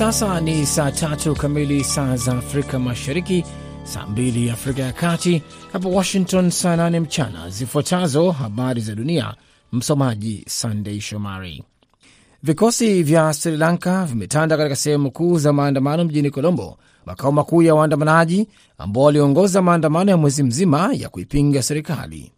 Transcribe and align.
sasa 0.00 0.40
ni 0.40 0.66
saa 0.66 0.90
tatu 0.90 1.34
kamili 1.34 1.84
saa 1.84 2.16
za 2.16 2.32
Afrika 2.32 2.78
Mashariki, 2.78 3.44
saa 3.84 4.06
mbili 4.06 4.50
Afrika 4.50 4.82
ya 4.82 4.92
Kati, 4.92 5.42
hapa 5.72 5.88
Washington 5.88 6.50
saa 6.50 6.76
nane 6.76 7.00
mchana. 7.00 7.50
Zifuatazo 7.50 8.30
habari 8.30 8.80
za 8.80 8.94
dunia, 8.94 9.34
msomaji 9.72 10.44
Sandei 10.48 11.00
Shomari. 11.00 11.64
Vikosi 12.42 13.02
vya 13.02 13.32
Sri 13.32 13.56
Lanka 13.56 14.04
vimetanda 14.04 14.56
katika 14.56 14.76
sehemu 14.76 15.10
kuu 15.10 15.38
za 15.38 15.52
maandamano 15.52 16.04
mjini 16.04 16.30
Colombo, 16.30 16.78
makao 17.06 17.32
makuu 17.32 17.62
ya 17.62 17.74
waandamanaji 17.74 18.48
ambao 18.78 19.02
waliongoza 19.04 19.62
maandamano 19.62 20.10
ya 20.10 20.16
mwezi 20.16 20.42
mzima 20.42 20.90
ya 20.94 21.08
kuipinga 21.08 21.62
serikali. 21.62 22.32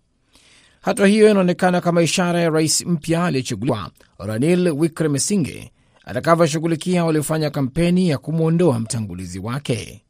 Hatua 0.81 1.07
hiyo 1.07 1.31
inaonekana 1.31 1.81
kama 1.81 2.03
ishara 2.03 2.41
ya 2.41 2.51
rais 2.51 2.87
mpya 2.87 3.25
aliyechaguliwa 3.25 3.91
Ranil 4.19 4.69
Wickremesinghe 4.69 5.73
atakavyoshughulikia 6.05 7.05
waliofanya 7.05 7.51
kampeni 7.51 8.09
ya 8.09 8.19
kumwondoa 8.19 8.81
mtangulizi 8.81 9.39
wake. 9.39 10.03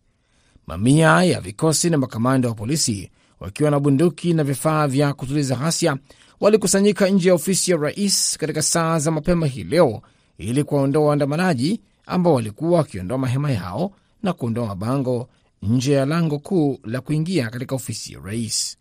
Mamia 0.67 1.25
ya 1.25 1.41
vikosi 1.41 1.91
na 1.91 1.99
makamanda 1.99 2.49
wa 2.49 2.55
polisi 2.55 3.11
wakiwa 3.41 3.71
na 3.71 3.81
bunduki 3.81 4.35
na 4.35 4.45
vifaa 4.45 4.87
vya 4.87 5.15
kutuliza 5.15 5.57
ghasia 5.57 5.97
walikusanyika 6.41 7.09
nje 7.09 7.29
ya 7.29 7.35
ofisi 7.35 7.71
ya 7.71 7.77
rais 7.77 8.39
katika 8.39 8.63
saa 8.63 8.99
za 8.99 9.11
mapema 9.11 9.47
hii 9.47 9.65
leo 9.65 10.03
ili 10.39 10.65
kuwaondoa 10.65 11.05
waandamanaji 11.07 11.81
ambao 12.07 12.35
walikuwa 12.35 12.79
wakiondoa 12.79 13.19
mahema 13.19 13.51
yao 13.51 13.93
na 14.23 14.33
kuondoa 14.33 14.67
mabango 14.67 15.29
nje 15.63 15.93
ya 15.93 16.07
lango 16.07 16.39
kuu 16.39 16.79
la 16.85 17.01
kuingia 17.01 17.51
katika 17.51 17.75
ofisi 17.75 18.13
ya 18.13 18.21
rais. 18.21 18.77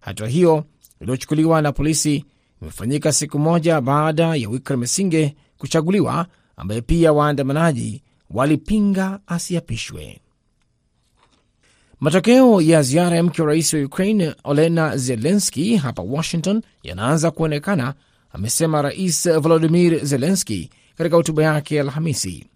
Hatua 0.00 0.28
hiyo 0.28 0.64
iliyochukuliwa 1.00 1.62
na 1.62 1.72
polisi 1.72 2.24
imefanyika 2.62 3.12
siku 3.12 3.38
moja 3.38 3.80
baada 3.80 4.34
ya 4.36 4.48
Wickremesinghe 4.48 5.36
kuchaguliwa, 5.58 6.26
ambaye 6.56 6.80
pia 6.80 7.12
waandamanaji 7.12 8.02
walipinga 8.30 9.20
asiapishwe. 9.26 10.20
Matokeo 12.00 12.60
ya 12.60 12.82
ziara 12.82 13.16
ya 13.16 13.22
mke 13.22 13.42
wa 13.42 13.48
rais 13.48 13.74
wa 13.74 13.80
Ukraine 13.80 14.34
Olena 14.44 14.96
Zelenski 14.96 15.76
hapa 15.76 16.02
Washington 16.02 16.62
yanaanza 16.82 17.30
kuonekana, 17.30 17.94
amesema 18.32 18.82
Rais 18.82 19.28
Volodimir 19.38 20.04
Zelenski 20.04 20.70
katika 20.96 21.16
hotuba 21.16 21.42
yake 21.42 21.74
ya 21.76 21.82
Alhamisi. 21.82 22.46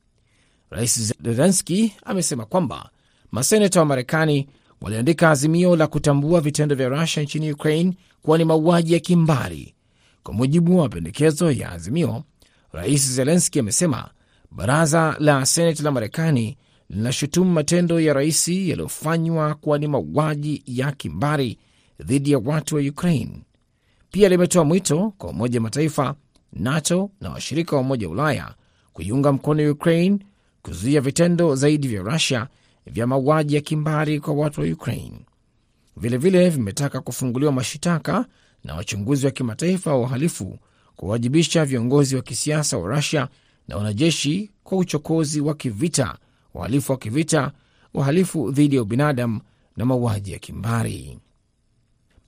Rais 0.70 1.14
Zelenski 1.22 1.92
amesema 2.04 2.44
kwamba 2.46 2.90
maseneta 3.32 3.80
wa 3.80 3.86
Marekani 3.86 4.48
waliandika 4.80 5.30
azimio 5.30 5.76
la 5.76 5.86
kutambua 5.86 6.40
vitendo 6.40 6.74
vya 6.74 6.88
Rusia 6.88 7.22
nchini 7.22 7.52
Ukraine 7.52 7.92
kuwa 8.22 8.38
ni 8.38 8.44
mauaji 8.44 8.92
ya 8.92 9.00
kimbari. 9.00 9.74
Kwa 10.22 10.34
mujibu 10.34 10.76
wa 10.76 10.82
mapendekezo 10.82 11.50
ya 11.50 11.72
azimio, 11.72 12.24
Rais 12.72 13.12
Zelenski 13.12 13.58
amesema 13.58 14.10
baraza 14.50 15.16
la 15.18 15.46
seneti 15.46 15.82
la 15.82 15.90
Marekani 15.90 16.56
linashutumu 16.90 17.52
matendo 17.52 18.00
ya 18.00 18.14
rais 18.14 18.48
yaliyofanywa 18.48 19.54
kuwa 19.54 19.78
ni 19.78 19.86
mauaji 19.86 20.62
ya 20.66 20.92
kimbari 20.92 21.58
dhidi 22.00 22.30
ya 22.32 22.38
watu 22.38 22.74
wa 22.76 22.80
Ukraine. 22.80 23.42
Pia 24.10 24.28
limetoa 24.28 24.64
mwito 24.64 25.12
kwa 25.18 25.30
Umoja 25.30 25.58
wa 25.58 25.62
Mataifa, 25.62 26.14
NATO 26.52 27.10
na 27.20 27.30
washirika 27.30 27.76
wa 27.76 27.82
Umoja 27.82 28.06
wa 28.06 28.12
Ulaya 28.12 28.54
kuiunga 28.92 29.32
mkono 29.32 29.70
Ukraine 29.72 30.18
kuzuia 30.62 31.00
vitendo 31.00 31.54
zaidi 31.54 31.88
vya 31.88 32.02
Rusia 32.02 32.46
vya 32.86 33.06
mauaji 33.06 33.54
ya 33.54 33.60
kimbari 33.60 34.20
kwa 34.20 34.34
watu 34.34 34.60
wa 34.60 34.66
Ukraine. 34.66 35.20
Vilevile 35.96 36.50
vimetaka 36.50 37.00
kufunguliwa 37.00 37.52
mashitaka 37.52 38.26
na 38.64 38.74
wachunguzi 38.74 39.26
wa 39.26 39.32
kimataifa 39.32 39.90
wa 39.90 40.00
uhalifu 40.00 40.58
kuwajibisha 40.96 41.64
viongozi 41.64 42.16
wa 42.16 42.22
kisiasa 42.22 42.78
wa 42.78 42.96
Rusia 42.96 43.28
na 43.68 43.76
wanajeshi 43.76 44.50
kwa 44.64 44.78
uchokozi 44.78 45.40
wa 45.40 45.54
kivita, 45.54 46.18
uhalifu 46.54 46.92
wa 46.92 46.98
kivita, 46.98 47.52
uhalifu 47.94 48.50
dhidi 48.52 48.76
ya 48.76 48.82
ubinadamu 48.82 49.40
na 49.76 49.84
mauaji 49.84 50.32
ya 50.32 50.38
kimbari. 50.38 51.18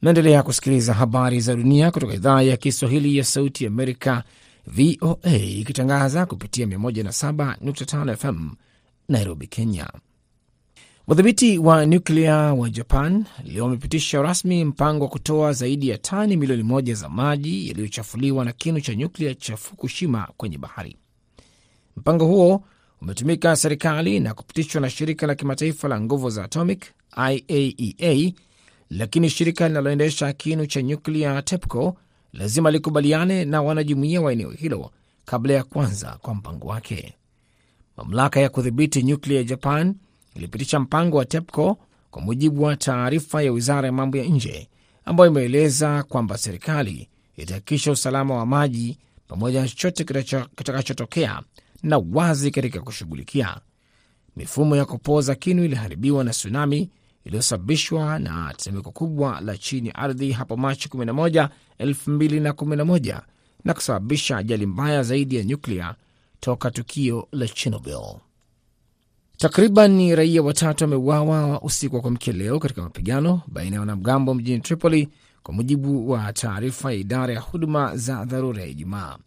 Naendelea 0.03 0.42
kusikiliza 0.42 0.94
habari 0.94 1.41
za 1.41 1.54
dunia 1.56 1.91
kutoka 1.91 2.14
idhaa 2.14 2.42
ya 2.42 2.56
Kiswahili 2.56 3.16
ya 3.16 3.24
Sauti 3.24 3.64
ya 3.64 3.70
Amerika, 3.70 4.24
VOA, 4.66 5.32
ikitangaza 5.36 6.26
kupitia 6.26 6.66
107.5 6.66 8.16
FM 8.16 8.50
Nairobi, 9.08 9.47
Kenya. 9.47 9.91
Wadhibiti 11.06 11.59
wa 11.59 11.87
nyuklia 11.87 12.37
wa 12.37 12.70
Japan 12.70 13.25
leo 13.44 13.65
wamepitisha 13.65 14.22
rasmi 14.22 14.65
mpango 14.65 15.04
wa 15.04 15.10
kutoa 15.10 15.53
zaidi 15.53 15.88
ya 15.88 15.98
tani 15.98 16.37
milioni 16.37 16.62
moja 16.62 16.94
za 16.94 17.09
maji 17.09 17.69
yaliyochafuliwa 17.69 18.44
na 18.44 18.53
kinu 18.53 18.81
cha 18.81 18.94
nyuklia 18.94 19.34
cha 19.34 19.56
Fukushima 19.56 20.28
kwenye 20.37 20.59
bahari. 20.59 20.97
Mpango 21.97 22.26
huo 22.26 22.65
umetumika 23.03 23.56
serikali 23.56 24.20
na 24.20 24.34
kupitishwa 24.34 24.81
na 24.81 24.91
shirika 24.91 25.26
la 25.26 25.34
kimataifa 25.34 25.88
la 25.88 26.00
nguvu 26.00 26.31
za 26.31 26.44
atomic 26.44 26.84
IAEA, 27.16 28.32
lakini 28.91 29.31
shirika 29.31 29.69
linaloendesha 29.69 30.32
kinu 30.32 30.66
cha 30.66 30.82
nyuklia 30.82 31.42
TEPCO 31.42 31.97
lazima 32.32 32.71
likubaliane 32.71 33.44
na 33.44 33.62
wanajumuia 33.62 34.21
wa 34.21 34.32
eneo 34.32 34.50
hilo 34.50 34.91
kabla 35.25 35.54
ya 35.54 35.65
kuanza 35.65 36.19
kwa 36.22 36.34
mpango 36.34 36.69
wake. 36.69 37.15
Mamlaka 37.97 38.41
ya 38.41 38.48
kudhibiti 38.48 39.03
nyuklia 39.03 39.36
ya 39.38 39.44
Japan 39.44 39.94
ilipitisha 40.34 40.81
mpango 40.81 41.17
wa 41.17 41.25
TEPCO 41.25 41.78
kwa 42.11 42.22
mujibu 42.22 42.62
wa 42.62 42.77
taarifa 42.77 43.43
ya 43.43 43.53
wizara 43.53 43.87
ya 43.87 43.93
mambo 43.93 44.17
ya 44.17 44.25
nje 44.25 44.69
ambayo 45.05 45.31
imeeleza 45.31 46.03
kwamba 46.03 46.39
serikali 46.39 47.09
itahakikisha 47.37 47.93
usalama 47.93 48.34
wa 48.34 48.47
maji 48.47 48.99
pamoja 49.28 49.61
na 49.62 49.69
chochote 49.69 50.05
kitakachotokea 50.56 51.43
na 51.83 51.99
wazi 52.12 52.50
katika 52.50 52.81
kushughulikia. 52.81 53.61
Mifumo 54.37 54.77
ya 54.77 54.84
kupoza 54.84 55.34
kinu 55.34 55.65
iliharibiwa 55.65 56.25
na 56.25 56.31
tsunami 56.31 56.91
iliyosababishwa 57.25 58.19
na 58.19 58.55
tetemeko 58.56 58.91
kubwa 58.91 59.41
la 59.41 59.56
chini 59.59 59.89
ya 59.89 59.95
ardhi 59.95 60.33
hapo 60.33 60.56
Machi 60.56 60.89
11, 60.89 61.49
2011 61.81 63.21
na 63.65 63.75
kusababisha 63.75 64.37
ajali 64.37 64.66
mbaya 64.66 65.03
zaidi 65.03 65.37
ya 65.37 65.45
nyuklia 65.45 65.95
toka 66.41 66.71
tukio 66.71 67.28
la 67.33 67.49
Chernobyl. 67.49 68.16
Takriban 69.44 70.15
raia 70.16 70.43
watatu 70.43 70.84
wameuawa 70.84 71.60
usiku 71.62 71.97
wa 71.97 72.03
kuamkia 72.03 72.32
leo 72.32 72.59
katika 72.59 72.82
mapigano 72.82 73.41
baina 73.47 73.77
ya 73.77 73.81
wanamgambo 73.81 74.34
mjini 74.34 74.60
Tripoli, 74.60 75.09
kwa 75.43 75.55
mujibu 75.55 76.10
wa 76.10 76.32
taarifa 76.32 76.93
ya 76.93 76.99
idara 76.99 77.34
ya 77.34 77.41
huduma 77.41 77.97
za 77.97 78.25
dharura 78.25 78.62
ya 78.62 78.69
Ijumaa. 78.69 79.19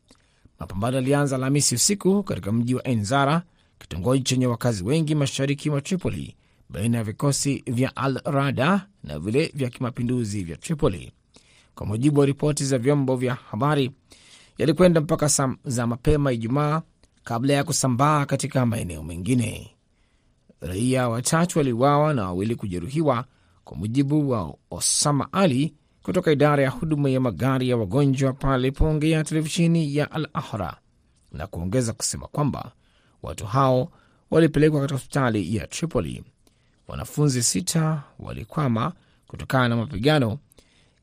Mapambano 0.60 0.96
yalianza 0.98 1.36
Alhamisi 1.36 1.76
usiku 1.76 2.24
katika 2.24 2.52
mji 2.52 2.76
wa 2.76 2.88
Enzara, 2.88 3.42
kitongoji 3.80 4.24
chenye 4.24 4.48
wakazi 4.48 4.84
wengi 4.84 5.16
mashariki 5.16 5.70
mwa 5.70 5.82
Tripoli, 5.82 6.36
baina 6.70 6.98
ya 6.98 7.04
vikosi 7.04 7.64
vya 7.68 7.96
Al 7.96 8.22
Rada 8.26 8.88
na 9.04 9.20
vile 9.20 9.52
vya 9.56 9.70
kimapinduzi 9.70 10.44
vya 10.44 10.58
Tripoli. 10.58 11.12
Kwa 11.76 11.86
mujibu 11.86 12.20
wa 12.20 12.26
ripoti 12.26 12.66
za 12.66 12.78
vyombo 12.78 13.16
vya 13.16 13.34
habari, 13.36 13.92
yalikwenda 14.58 15.02
mpaka 15.02 15.56
za 15.66 15.88
mapema 15.88 16.32
Ijumaa 16.32 16.82
kabla 17.24 17.54
ya 17.54 17.64
kusambaa 17.64 18.26
katika 18.26 18.66
maeneo 18.66 19.04
mengine. 19.04 19.77
Raia 20.62 21.10
watatu 21.10 21.58
waliuawa 21.60 22.14
na 22.14 22.24
wawili 22.26 22.56
kujeruhiwa, 22.56 23.26
kwa 23.64 23.78
mujibu 23.78 24.30
wa 24.30 24.56
Osama 24.72 25.34
Ali 25.34 25.74
kutoka 26.04 26.32
idara 26.32 26.64
ya 26.64 26.70
huduma 26.70 27.10
ya 27.10 27.20
magari 27.20 27.70
ya 27.70 27.78
wagonjwa 27.78 28.34
pale 28.34 28.54
alipoongea 28.56 29.24
televisheni 29.24 29.96
ya 29.96 30.12
Al 30.12 30.28
Ahra, 30.34 30.78
na 31.32 31.48
kuongeza 31.48 31.94
kusema 31.94 32.28
kwamba 32.28 32.72
watu 33.24 33.46
hao 33.46 33.92
walipelekwa 34.32 34.80
katika 34.82 34.96
hospitali 34.98 35.56
ya 35.56 35.68
Tripoli. 35.68 36.24
Wanafunzi 36.88 37.44
sita 37.44 38.04
walikwama 38.20 38.94
kutokana 39.28 39.68
na 39.70 39.76
mapigano 39.76 40.40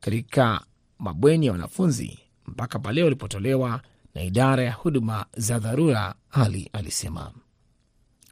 katika 0.01 0.61
mabweni 0.99 1.47
ya 1.47 1.53
wanafunzi 1.53 2.19
mpaka 2.47 2.79
pale 2.79 3.03
walipotolewa 3.03 3.81
na 4.15 4.23
idara 4.23 4.63
ya 4.63 4.73
huduma 4.73 5.27
za 5.37 5.59
dharura, 5.59 6.15
Ali 6.31 6.71
alisema. 6.73 7.31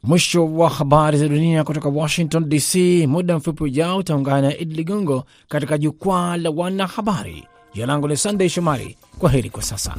Mwisho 0.03 0.45
wa 0.55 0.69
habari 0.69 1.17
za 1.17 1.27
dunia 1.27 1.63
kutoka 1.63 1.89
Washington 1.89 2.49
DC. 2.49 2.75
Muda 3.07 3.37
mfupi 3.37 3.63
ujao 3.63 3.97
utaungana 3.97 4.41
na 4.41 4.57
Idi 4.57 4.75
Ligongo 4.75 5.23
katika 5.47 5.77
jukwaa 5.77 6.37
la 6.37 6.49
wanahabari. 6.49 7.43
Jina 7.73 7.85
langu 7.85 8.07
ni 8.07 8.17
Sandey 8.17 8.49
Shomari. 8.49 8.97
Kwa 9.19 9.29
heri 9.29 9.49
kwa 9.49 9.63
sasa. 9.63 9.95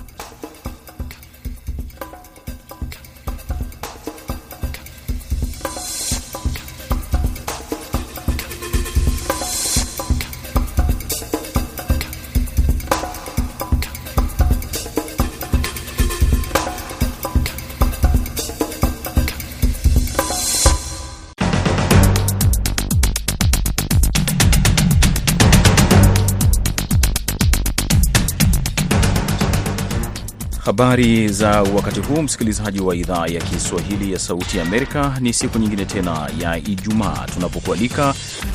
Habari 30.74 31.28
za 31.28 31.62
wakati 31.62 32.00
huu, 32.00 32.22
msikilizaji 32.22 32.80
wa 32.80 32.96
idhaa 32.96 33.26
ya 33.26 33.40
Kiswahili 33.40 34.12
ya 34.12 34.18
Sauti 34.18 34.58
ya 34.58 34.62
Amerika. 34.64 35.16
Ni 35.20 35.32
siku 35.32 35.58
nyingine 35.58 35.84
tena 35.84 36.30
ya 36.38 36.56
Ijumaa 36.58 37.26
tunapokualika 37.34 38.14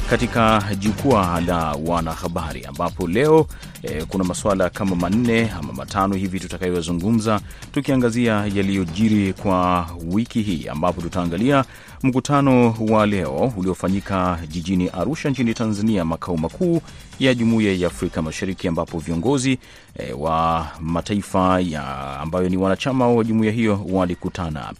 katika 0.09 0.63
jukwaa 0.79 1.41
la 1.41 1.75
wanahabari, 1.85 2.65
ambapo 2.65 3.07
leo 3.07 3.47
eh, 3.83 4.05
kuna 4.07 4.23
masuala 4.23 4.69
kama 4.69 4.95
manne 4.95 5.51
ama 5.59 5.73
matano 5.73 6.15
hivi 6.15 6.39
tutakayozungumza, 6.39 7.39
tukiangazia 7.71 8.33
yaliyojiri 8.33 9.33
kwa 9.33 9.87
wiki 10.11 10.41
hii, 10.41 10.67
ambapo 10.67 11.01
tutaangalia 11.01 11.65
mkutano 12.03 12.75
wa 12.89 13.05
leo 13.05 13.53
uliofanyika 13.57 14.39
jijini 14.47 14.89
Arusha 14.89 15.29
nchini 15.29 15.53
Tanzania, 15.53 16.05
makao 16.05 16.37
makuu 16.37 16.81
ya 17.19 17.33
Jumuiya 17.33 17.73
ya 17.73 17.87
Afrika 17.87 18.21
Mashariki, 18.21 18.67
ambapo 18.67 18.99
viongozi 18.99 19.59
e, 19.95 20.13
wa 20.13 20.67
mataifa 20.79 21.59
ya 21.59 22.19
ambayo 22.19 22.49
ni 22.49 22.57
wanachama 22.57 23.07
wa 23.09 23.23
jumuiya 23.23 23.51
hiyo 23.53 23.85
walikutana. 23.91 24.73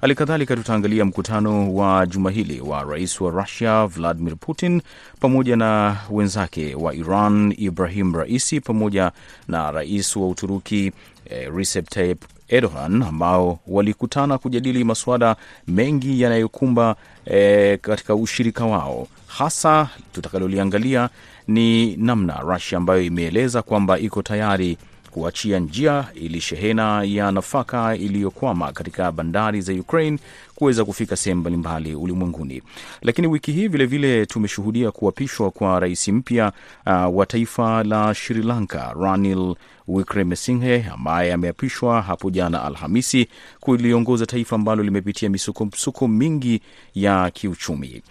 Hali 0.00 0.14
kadhalika 0.14 0.56
tutaangalia 0.56 1.04
mkutano 1.04 1.74
wa 1.74 2.06
juma 2.06 2.30
hili 2.30 2.60
wa 2.60 2.82
rais 2.84 3.20
wa 3.20 3.30
Russia 3.30 3.86
Vladimir 3.86 4.36
Putin 4.36 4.82
pamoja 5.20 5.56
na 5.56 5.96
wenzake 6.10 6.74
wa 6.74 6.94
Iran 6.94 7.54
Ibrahim 7.58 8.14
Raisi 8.14 8.60
pamoja 8.60 9.12
na 9.48 9.70
rais 9.70 10.16
wa 10.16 10.28
Uturuki 10.28 10.92
e, 11.30 11.50
Recep 11.56 11.88
Tayyip 11.90 12.24
Erdogan 12.48 13.02
ambao 13.02 13.58
walikutana 13.66 14.38
kujadili 14.38 14.84
masuala 14.84 15.36
mengi 15.68 16.20
yanayokumba 16.20 16.96
e, 17.26 17.76
katika 17.76 18.14
ushirika 18.14 18.64
wao. 18.64 19.08
Hasa 19.26 19.88
tutakaloliangalia 20.12 21.08
ni 21.48 21.96
namna 21.96 22.40
Russia 22.40 22.78
ambayo 22.78 23.02
imeeleza 23.02 23.62
kwamba 23.62 23.98
iko 23.98 24.22
tayari 24.22 24.78
kuachia 25.16 25.58
njia 25.58 26.04
ili 26.14 26.40
shehena 26.40 27.02
ya 27.04 27.30
nafaka 27.32 27.96
iliyokwama 27.96 28.72
katika 28.72 29.12
bandari 29.12 29.60
za 29.60 29.72
Ukraine 29.72 30.18
kuweza 30.54 30.84
kufika 30.84 31.16
sehemu 31.16 31.40
mbalimbali 31.40 31.94
ulimwenguni. 31.94 32.62
Lakini 33.02 33.26
wiki 33.26 33.52
hii 33.52 33.68
vilevile 33.68 34.26
tumeshuhudia 34.26 34.90
kuapishwa 34.90 35.50
kwa 35.50 35.80
rais 35.80 36.08
mpya 36.08 36.52
uh, 36.86 37.16
wa 37.18 37.26
taifa 37.26 37.84
la 37.84 38.14
Sri 38.14 38.42
Lanka 38.42 38.94
Ranil 39.00 39.54
Wickremesinghe 39.88 40.84
ambaye 40.92 41.32
ameapishwa 41.32 42.02
hapo 42.02 42.30
jana 42.30 42.64
Alhamisi 42.64 43.28
kuliongoza 43.60 44.26
taifa 44.26 44.56
ambalo 44.56 44.82
limepitia 44.82 45.28
misukosuko 45.30 46.08
mingi 46.08 46.60
ya 46.94 47.30
kiuchumi. 47.30 48.02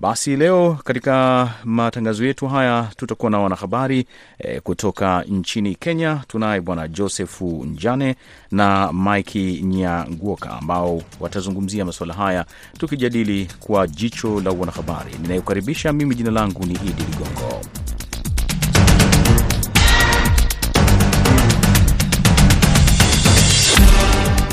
Basi 0.00 0.36
leo 0.36 0.78
katika 0.84 1.48
matangazo 1.64 2.24
yetu 2.26 2.46
haya 2.48 2.88
tutakuwa 2.96 3.30
na 3.30 3.38
wanahabari 3.38 4.06
e, 4.38 4.60
kutoka 4.60 5.22
nchini 5.22 5.74
Kenya. 5.74 6.20
Tunaye 6.28 6.60
bwana 6.60 6.88
Josefu 6.88 7.64
Njane 7.64 8.16
na 8.50 8.92
Mike 8.92 9.60
Nyanguoka 9.62 10.50
ambao 10.50 11.02
watazungumzia 11.20 11.84
masuala 11.84 12.14
haya 12.14 12.44
tukijadili 12.78 13.48
kwa 13.60 13.86
jicho 13.86 14.40
la 14.40 14.50
wanahabari. 14.50 15.10
Ninayokaribisha 15.22 15.92
mimi, 15.92 16.14
jina 16.14 16.30
langu 16.30 16.64
ni 16.66 16.72
Idi 16.74 17.02
Ligongo. 17.10 17.60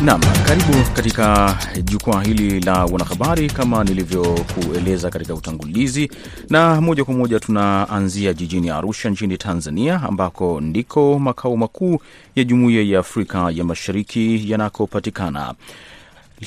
Naam, 0.05 0.21
karibu 0.47 0.73
katika 0.95 1.57
jukwaa 1.83 2.23
hili 2.23 2.59
la 2.59 2.85
wanahabari 2.85 3.49
kama 3.49 3.83
nilivyokueleza 3.83 5.09
katika 5.09 5.33
utangulizi, 5.33 6.11
na 6.49 6.81
moja 6.81 7.05
kwa 7.05 7.13
moja 7.13 7.39
tunaanzia 7.39 8.33
jijini 8.33 8.69
Arusha 8.69 9.09
nchini 9.09 9.37
Tanzania, 9.37 10.01
ambako 10.03 10.61
ndiko 10.61 11.19
makao 11.19 11.57
makuu 11.57 11.99
ya 12.35 12.43
Jumuiya 12.43 12.81
ya 12.83 12.99
Afrika 12.99 13.51
ya 13.53 13.63
Mashariki 13.63 14.51
yanakopatikana. 14.51 15.53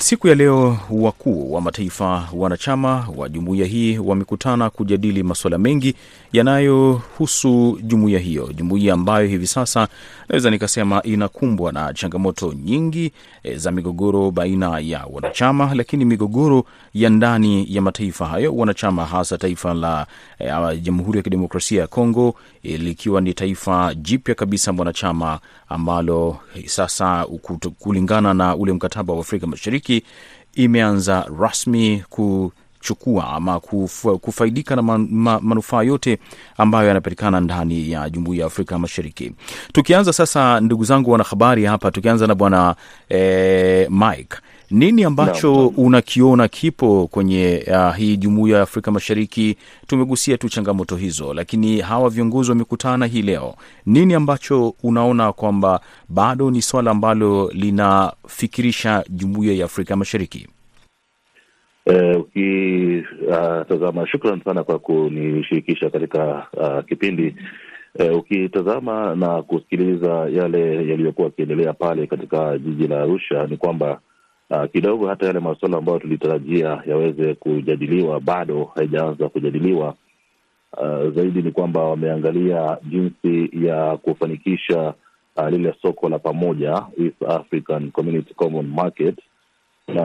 Siku 0.00 0.28
ya 0.28 0.34
leo 0.34 0.78
wakuu 0.90 1.52
wa 1.52 1.60
mataifa 1.60 2.28
wanachama 2.32 3.08
wa 3.16 3.28
jumuiya 3.28 3.66
hii 3.66 3.98
wamekutana 3.98 4.70
kujadili 4.70 5.22
masuala 5.22 5.58
mengi 5.58 5.94
yanayohusu 6.32 7.78
jumuiya 7.82 8.18
hiyo, 8.18 8.52
jumuiya 8.52 8.94
ambayo 8.94 9.26
hivi 9.26 9.46
sasa 9.46 9.88
naweza 10.28 10.50
nikasema 10.50 11.02
inakumbwa 11.02 11.72
na 11.72 11.94
changamoto 11.94 12.52
nyingi 12.52 13.12
e, 13.42 13.56
za 13.56 13.70
migogoro 13.72 14.30
baina 14.30 14.78
ya 14.80 15.06
wanachama, 15.12 15.74
lakini 15.74 16.04
migogoro 16.04 16.64
ya 16.94 17.10
ndani 17.10 17.66
ya 17.74 17.82
mataifa 17.82 18.26
hayo. 18.26 18.54
Wanachama, 18.56 19.06
hasa 19.06 19.38
taifa 19.38 19.74
la 19.74 20.06
e, 20.38 20.76
Jamhuri 20.80 21.16
ya 21.18 21.22
Kidemokrasia 21.22 21.80
ya 21.80 21.86
Kongo 21.86 22.34
e, 22.62 22.76
likiwa 22.76 23.20
ni 23.20 23.34
taifa 23.34 23.94
jipya 23.94 24.34
kabisa 24.34 24.72
mwanachama 24.72 25.40
ambalo 25.68 26.36
sasa 26.66 27.26
kulingana 27.78 28.34
na 28.34 28.56
ule 28.56 28.72
mkataba 28.72 29.14
wa 29.14 29.20
Afrika 29.20 29.46
Mashariki 29.46 29.87
imeanza 30.54 31.26
rasmi 31.40 32.04
kuchukua 32.10 33.28
ama 33.30 33.60
kufa, 33.60 34.18
kufaidika 34.18 34.76
na 34.76 34.82
man, 34.82 35.08
ma, 35.10 35.40
manufaa 35.40 35.82
yote 35.82 36.18
ambayo 36.56 36.88
yanapatikana 36.88 37.40
ndani 37.40 37.90
ya 37.90 38.10
Jumuiya 38.10 38.40
ya 38.40 38.46
Afrika 38.46 38.78
Mashariki. 38.78 39.32
Tukianza 39.72 40.12
sasa, 40.12 40.60
ndugu 40.60 40.84
zangu 40.84 41.10
wanahabari 41.10 41.64
hapa, 41.64 41.90
tukianza 41.90 42.26
na 42.26 42.34
bwana 42.34 42.74
eh, 43.08 43.90
Mike 43.90 44.36
nini 44.70 45.04
ambacho 45.04 45.52
no, 45.52 45.62
no. 45.62 45.68
unakiona 45.76 46.48
kipo 46.48 47.06
kwenye 47.06 47.64
uh, 47.72 47.96
hii 47.96 48.16
jumuiya 48.16 48.56
ya 48.56 48.62
Afrika 48.62 48.90
Mashariki? 48.90 49.56
Tumegusia 49.86 50.38
tu 50.38 50.48
changamoto 50.48 50.96
hizo, 50.96 51.34
lakini 51.34 51.80
hawa 51.80 52.10
viongozi 52.10 52.50
wamekutana 52.50 53.06
hii 53.06 53.22
leo. 53.22 53.54
Nini 53.86 54.14
ambacho 54.14 54.74
unaona 54.82 55.32
kwamba 55.32 55.80
bado 56.08 56.50
ni 56.50 56.62
swala 56.62 56.90
ambalo 56.90 57.50
linafikirisha 57.54 59.04
jumuiya 59.08 59.54
ya 59.54 59.64
Afrika 59.64 59.96
Mashariki? 59.96 60.48
Ukitazama, 62.18 64.02
uh, 64.02 64.08
shukran 64.08 64.40
sana 64.44 64.64
kwa 64.64 64.78
kunishirikisha 64.78 65.90
katika 65.90 66.46
uh, 66.56 66.84
kipindi 66.88 67.34
uh, 67.98 68.16
ukitazama 68.18 69.14
na 69.14 69.42
kusikiliza 69.42 70.08
yale 70.32 70.88
yaliyokuwa 70.88 71.26
yakiendelea 71.26 71.72
pale 71.72 72.06
katika 72.06 72.58
jiji 72.58 72.86
la 72.88 73.02
Arusha 73.02 73.46
ni 73.46 73.56
kwamba 73.56 74.00
Uh, 74.50 74.64
kidogo 74.72 75.08
hata 75.08 75.26
yale 75.26 75.40
masuala 75.40 75.76
ambayo 75.78 75.98
tulitarajia 75.98 76.82
yaweze 76.86 77.34
kujadiliwa 77.34 78.20
bado 78.20 78.64
haijaanza 78.74 79.28
kujadiliwa. 79.28 79.94
Uh, 80.76 81.14
zaidi 81.14 81.42
ni 81.42 81.50
kwamba 81.52 81.80
wameangalia 81.84 82.78
jinsi 82.82 83.50
ya 83.66 83.96
kufanikisha 83.96 84.94
uh, 85.36 85.48
lile 85.48 85.74
soko 85.82 86.08
la 86.08 86.18
pamoja 86.18 86.82
East 86.98 87.22
African 87.28 87.90
Community 87.90 88.34
Common 88.34 88.66
Market, 88.66 89.18
na 89.88 90.02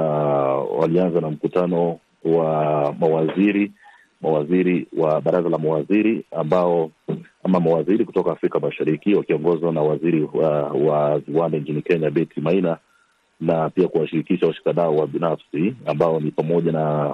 walianza 0.77 1.21
na 1.21 1.29
mkutano 1.29 1.99
wa 2.23 2.95
mawaziri 2.99 3.71
mawaziri 4.21 4.87
wa 4.97 5.21
baraza 5.21 5.49
la 5.49 5.57
mawaziri 5.57 6.23
ambao 6.31 6.91
ama 7.43 7.59
mawaziri 7.59 8.05
kutoka 8.05 8.31
Afrika 8.31 8.59
Mashariki 8.59 9.15
wakiongozwa 9.15 9.71
na 9.73 9.81
waziri 9.81 10.27
wa, 10.33 10.49
wa 10.63 11.19
viwanda 11.19 11.57
nchini 11.57 11.81
Kenya 11.81 12.09
Betty 12.11 12.41
Maina 12.41 12.77
na 13.41 13.69
pia 13.69 13.87
kuwashirikisha 13.87 14.47
washikadau 14.47 14.97
wa 14.97 15.07
binafsi 15.07 15.75
ambao 15.85 16.19
ni 16.19 16.31
pamoja 16.31 16.71
na 16.71 17.13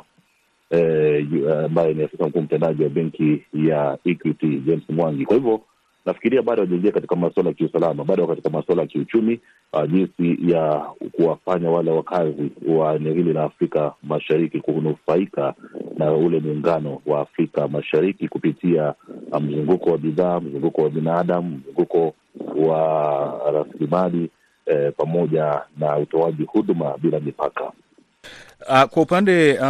ambaye 1.65 1.89
eh, 1.89 1.95
ni 1.97 2.03
afisa 2.03 2.27
mkuu 2.27 2.41
mtendaji 2.41 2.83
wa 2.83 2.89
benki 2.89 3.43
ya 3.53 3.97
Equity 4.05 4.59
James 4.59 4.83
Mwangi. 4.89 5.25
Kwa 5.25 5.35
hivyo 5.35 5.61
nafikiria 6.05 6.41
bado 6.41 6.61
hawajaingia 6.61 6.91
katika 6.91 7.15
masuala 7.15 7.49
ya 7.49 7.55
kiusalama, 7.55 8.03
bado 8.03 8.27
katika 8.27 8.49
masuala 8.49 8.81
ya 8.81 8.87
kiuchumi, 8.87 9.39
uh, 9.73 9.89
jinsi 9.91 10.51
ya 10.51 10.85
kuwafanya 11.11 11.69
wale 11.69 11.91
wakazi 11.91 12.51
wa 12.67 12.95
eneo 12.95 13.13
hili 13.13 13.33
la 13.33 13.43
Afrika 13.43 13.93
Mashariki 14.03 14.59
kunufaika 14.59 15.53
na 15.97 16.13
ule 16.13 16.39
muungano 16.39 17.01
wa 17.05 17.21
Afrika 17.21 17.67
Mashariki 17.67 18.27
kupitia 18.27 18.93
mzunguko 19.41 19.91
wa 19.91 19.97
bidhaa, 19.97 20.39
mzunguko 20.39 20.81
wa 20.81 20.89
binadamu, 20.89 21.49
mzunguko 21.57 22.13
wa 22.55 23.51
rasilimali 23.53 24.29
Eh, 24.69 24.93
pamoja 24.97 25.61
na 25.77 25.97
utoaji 25.97 26.43
huduma 26.43 26.97
bila 26.97 27.19
mipaka. 27.19 27.71
Uh, 28.71 28.83
kwa 28.83 29.01
upande 29.03 29.53
uh, 29.53 29.65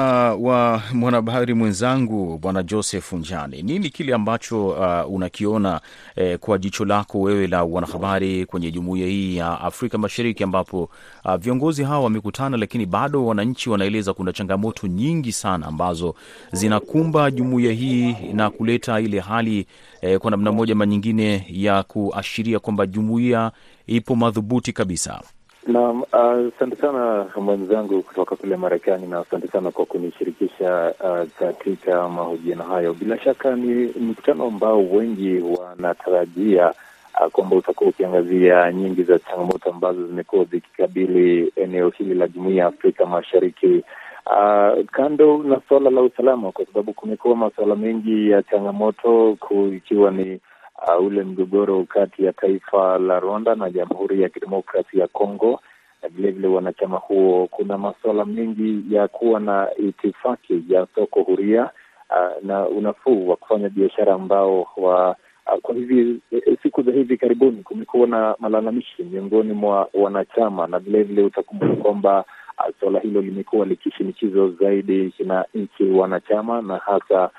wa 0.46 0.82
mwanahabari 0.94 1.53
mwenzangu 1.53 2.38
bwana 2.38 2.63
Joseph 2.63 3.13
Njani, 3.13 3.62
nini 3.62 3.89
kile 3.89 4.13
ambacho 4.13 4.68
uh, 4.68 5.13
unakiona 5.13 5.82
eh, 6.15 6.39
kwa 6.39 6.58
jicho 6.58 6.86
lako 6.86 7.22
wewe 7.22 7.48
la 7.48 7.63
wanahabari 7.63 8.46
kwenye 8.46 8.72
jumuiya 8.72 9.08
hii 9.08 9.38
ya 9.38 9.62
Afrika 9.62 9.98
Mashariki 9.98 10.44
ambapo 10.44 10.89
uh, 11.25 11.36
viongozi 11.36 11.84
hawa 11.84 12.03
wamekutana, 12.03 12.58
lakini 12.58 12.86
bado 12.86 13.25
wananchi 13.25 13.70
wanaeleza 13.70 14.13
kuna 14.13 14.34
changamoto 14.34 14.88
nyingi 14.88 15.32
sana 15.32 15.65
ambazo 15.65 16.15
zinakumba 16.51 17.32
jumuiya 17.32 17.72
hii 17.74 18.15
na 18.34 18.50
kuleta 18.50 19.00
ile 19.00 19.20
hali 19.20 19.65
eh, 20.01 20.20
kwa 20.20 20.32
namna 20.32 20.51
moja 20.51 20.74
ama 20.74 20.86
nyingine 20.86 21.46
ya 21.50 21.84
kuashiria 21.84 22.60
kwamba 22.60 22.86
jumuiya 22.88 23.51
ipo 23.88 24.15
madhubuti 24.15 24.74
kabisa. 24.74 25.22
Naam, 25.68 26.04
asante 26.12 26.75
uh, 26.75 26.82
sana 26.82 27.28
mwenzangu 27.42 28.04
kutoka 28.04 28.36
kule 28.36 28.56
Marekani, 28.58 29.08
na 29.08 29.20
asante 29.20 29.48
sana 29.48 29.72
kwa 29.72 29.86
kunishirikisha 29.86 30.94
uh, 31.00 31.30
katika 31.39 32.10
mahojiano 32.10 32.63
hayo. 32.63 32.94
Bila 32.94 33.20
shaka 33.20 33.56
ni 33.56 33.86
mkutano 34.00 34.44
ambao 34.46 34.89
wengi 34.89 35.39
wanatarajia 35.39 36.74
uh, 37.22 37.28
kwamba 37.32 37.56
utakuwa 37.56 37.89
ukiangazia 37.89 38.72
nyingi 38.72 39.04
za 39.04 39.20
changamoto 39.20 39.70
ambazo 39.70 40.08
zimekuwa 40.08 40.44
zikikabili 40.46 41.51
eneo 41.56 41.89
hili 41.89 42.13
la 42.13 42.28
Jumuiya 42.28 42.63
ya 42.63 42.68
Afrika 42.70 43.06
Mashariki. 43.06 43.84
Uh, 44.25 44.86
kando 44.92 45.38
na 45.44 45.62
suala 45.70 45.89
la 45.89 46.01
usalama, 46.01 46.51
kwa 46.51 46.66
sababu 46.66 46.94
kumekuwa 46.94 47.36
masuala 47.36 47.75
mengi 47.75 48.30
ya 48.30 48.44
changamoto 48.44 49.38
ikiwa 49.75 50.12
ni 50.12 50.39
uh, 50.88 51.05
ule 51.05 51.24
mgogoro 51.24 51.83
kati 51.83 52.25
ya 52.25 52.33
taifa 52.33 52.98
la 52.98 53.19
Rwanda 53.19 53.55
na 53.55 53.69
Jamhuri 53.69 54.21
ya 54.21 54.29
Kidemokrasi 54.29 55.00
ya 55.00 55.07
Kongo. 55.07 55.59
Na 56.03 56.09
vilevile 56.09 56.48
wanachama 56.48 56.98
huo, 56.98 57.48
kuna 57.51 57.77
masuala 57.77 58.25
mengi 58.25 58.95
ya 58.95 59.07
kuwa 59.07 59.39
na 59.39 59.67
itifaki 59.77 60.63
ya 60.69 60.88
soko 60.95 61.21
huria 61.24 61.69
uh, 62.09 62.43
na 62.45 62.67
unafuu 62.67 63.27
wa 63.29 63.36
kufanya 63.36 63.69
biashara 63.69 64.13
ambao 64.13 64.67
wa 64.77 65.09
uh, 65.53 65.59
kwa 65.62 65.75
hivi 65.75 66.19
siku 66.63 66.81
za 66.81 66.91
hivi 66.91 67.17
karibuni 67.17 67.63
kumekuwa 67.63 68.07
na 68.07 68.36
malalamishi 68.39 69.03
miongoni 69.03 69.53
mwa 69.53 69.89
wanachama, 69.93 70.67
na 70.67 70.79
vilevile 70.79 71.24
utakumbuka 71.24 71.75
kwamba 71.75 72.25
uh, 72.59 72.75
suala 72.79 73.00
hilo 73.00 73.21
limekuwa 73.21 73.65
likishinikizwa 73.65 74.50
zaidi 74.50 75.13
na 75.19 75.45
nchi 75.53 75.83
wanachama 75.83 76.62
na 76.62 76.77
hasa 76.77 77.29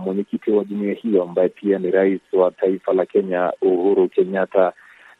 mwenyekiti 0.00 0.50
wa 0.50 0.64
jumuiya 0.64 0.94
hiyo 0.94 1.22
ambaye 1.22 1.48
pia 1.48 1.78
ni 1.78 1.90
rais 1.90 2.20
wa 2.32 2.50
taifa 2.50 2.92
la 2.92 3.06
Kenya 3.06 3.52
Uhuru 3.62 4.08
Kenyatta 4.08 4.72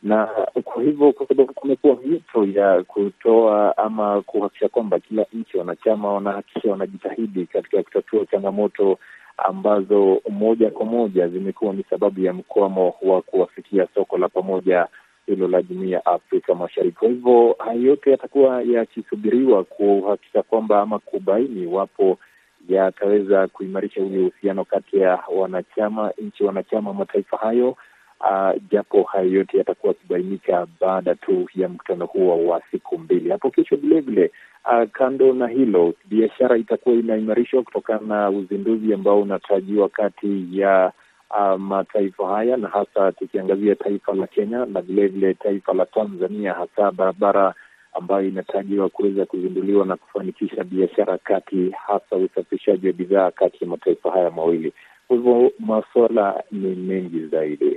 na 0.02 0.26
kwa 0.64 0.82
hivyo, 0.82 1.12
kwa 1.12 1.26
sababu 1.28 1.54
kumekuwa 1.54 1.96
mito 2.04 2.44
ya 2.60 2.82
kutoa 2.82 3.76
ama 3.76 4.22
kuhakikisha 4.22 4.68
kwamba 4.68 4.98
kila 5.00 5.26
nchi 5.32 5.58
wanachama 5.58 6.12
wanahakikisha 6.12 6.70
wanajitahidi 6.70 7.46
katika 7.46 7.82
kutatua 7.82 8.26
changamoto 8.26 8.98
ambazo 9.36 10.22
moja 10.30 10.70
kwa 10.70 10.86
moja 10.86 11.28
zimekuwa 11.28 11.72
ni 11.74 11.84
sababu 11.90 12.20
ya 12.20 12.32
mkwamo 12.32 12.94
wa 13.02 13.22
kuwafikia 13.22 13.86
soko 13.94 14.18
la 14.18 14.28
pamoja 14.28 14.86
hilo 15.26 15.48
la 15.48 15.62
jumuiya 15.62 15.96
ya 15.98 16.06
Afrika 16.06 16.54
Mashariki. 16.54 16.96
Kwa 16.96 17.08
hivyo 17.08 17.56
haya 17.58 17.80
yote 17.80 18.10
yatakuwa 18.10 18.62
yakisubiriwa 18.62 19.64
kuhakikisha 19.64 20.42
kwamba 20.42 20.80
ama 20.82 20.98
kubaini 20.98 21.62
iwapo 21.62 22.18
yataweza 22.68 23.48
kuimarisha 23.48 24.00
ule 24.02 24.18
uhusiano 24.18 24.64
kati 24.64 24.98
ya 24.98 25.18
wanachama 25.36 26.12
nchi 26.18 26.44
wanachama 26.44 26.92
mataifa 26.92 27.36
hayo. 27.36 27.76
Uh, 28.20 28.62
japo 28.70 29.02
hayo 29.02 29.30
yote 29.30 29.58
yatakuwa 29.58 29.92
yakibainika 29.92 30.66
baada 30.80 31.14
tu 31.14 31.48
ya 31.54 31.68
mkutano 31.68 32.06
huo 32.06 32.46
wa 32.46 32.62
siku 32.70 32.98
mbili 32.98 33.30
hapo 33.30 33.50
kesho. 33.50 33.76
Vilevile 33.76 34.30
uh, 34.64 34.90
kando 34.92 35.32
na 35.32 35.46
hilo, 35.48 35.94
biashara 36.04 36.56
itakuwa 36.56 36.94
inaimarishwa 36.94 37.62
kutokana 37.62 38.00
na 38.06 38.30
uzinduzi 38.30 38.94
ambao 38.94 39.20
unatarajiwa 39.22 39.88
kati 39.88 40.48
ya 40.60 40.92
uh, 41.30 41.60
mataifa 41.60 42.26
haya, 42.28 42.56
na 42.56 42.68
hasa 42.68 43.12
tukiangazia 43.12 43.74
taifa 43.74 44.14
la 44.14 44.26
Kenya 44.26 44.66
na 44.66 44.80
vilevile 44.80 45.34
taifa 45.34 45.72
la 45.74 45.86
Tanzania, 45.86 46.52
hasa 46.52 46.90
barabara 46.92 47.54
ambayo 47.98 48.28
inatarajiwa 48.28 48.88
kuweza 48.88 49.26
kuzinduliwa 49.26 49.86
na 49.86 49.96
kufanikisha 49.96 50.64
biashara 50.64 51.18
kati, 51.18 51.70
hasa 51.86 52.16
usafirishaji 52.16 52.86
wa 52.86 52.92
bidhaa 52.92 53.30
kati 53.30 53.58
ya 53.64 53.70
mataifa 53.70 54.10
haya 54.10 54.30
mawili. 54.30 54.72
Kwa 55.08 55.16
hivyo 55.16 55.52
masuala 55.58 56.42
ni 56.52 56.74
mengi 56.74 57.26
zaidi. 57.26 57.76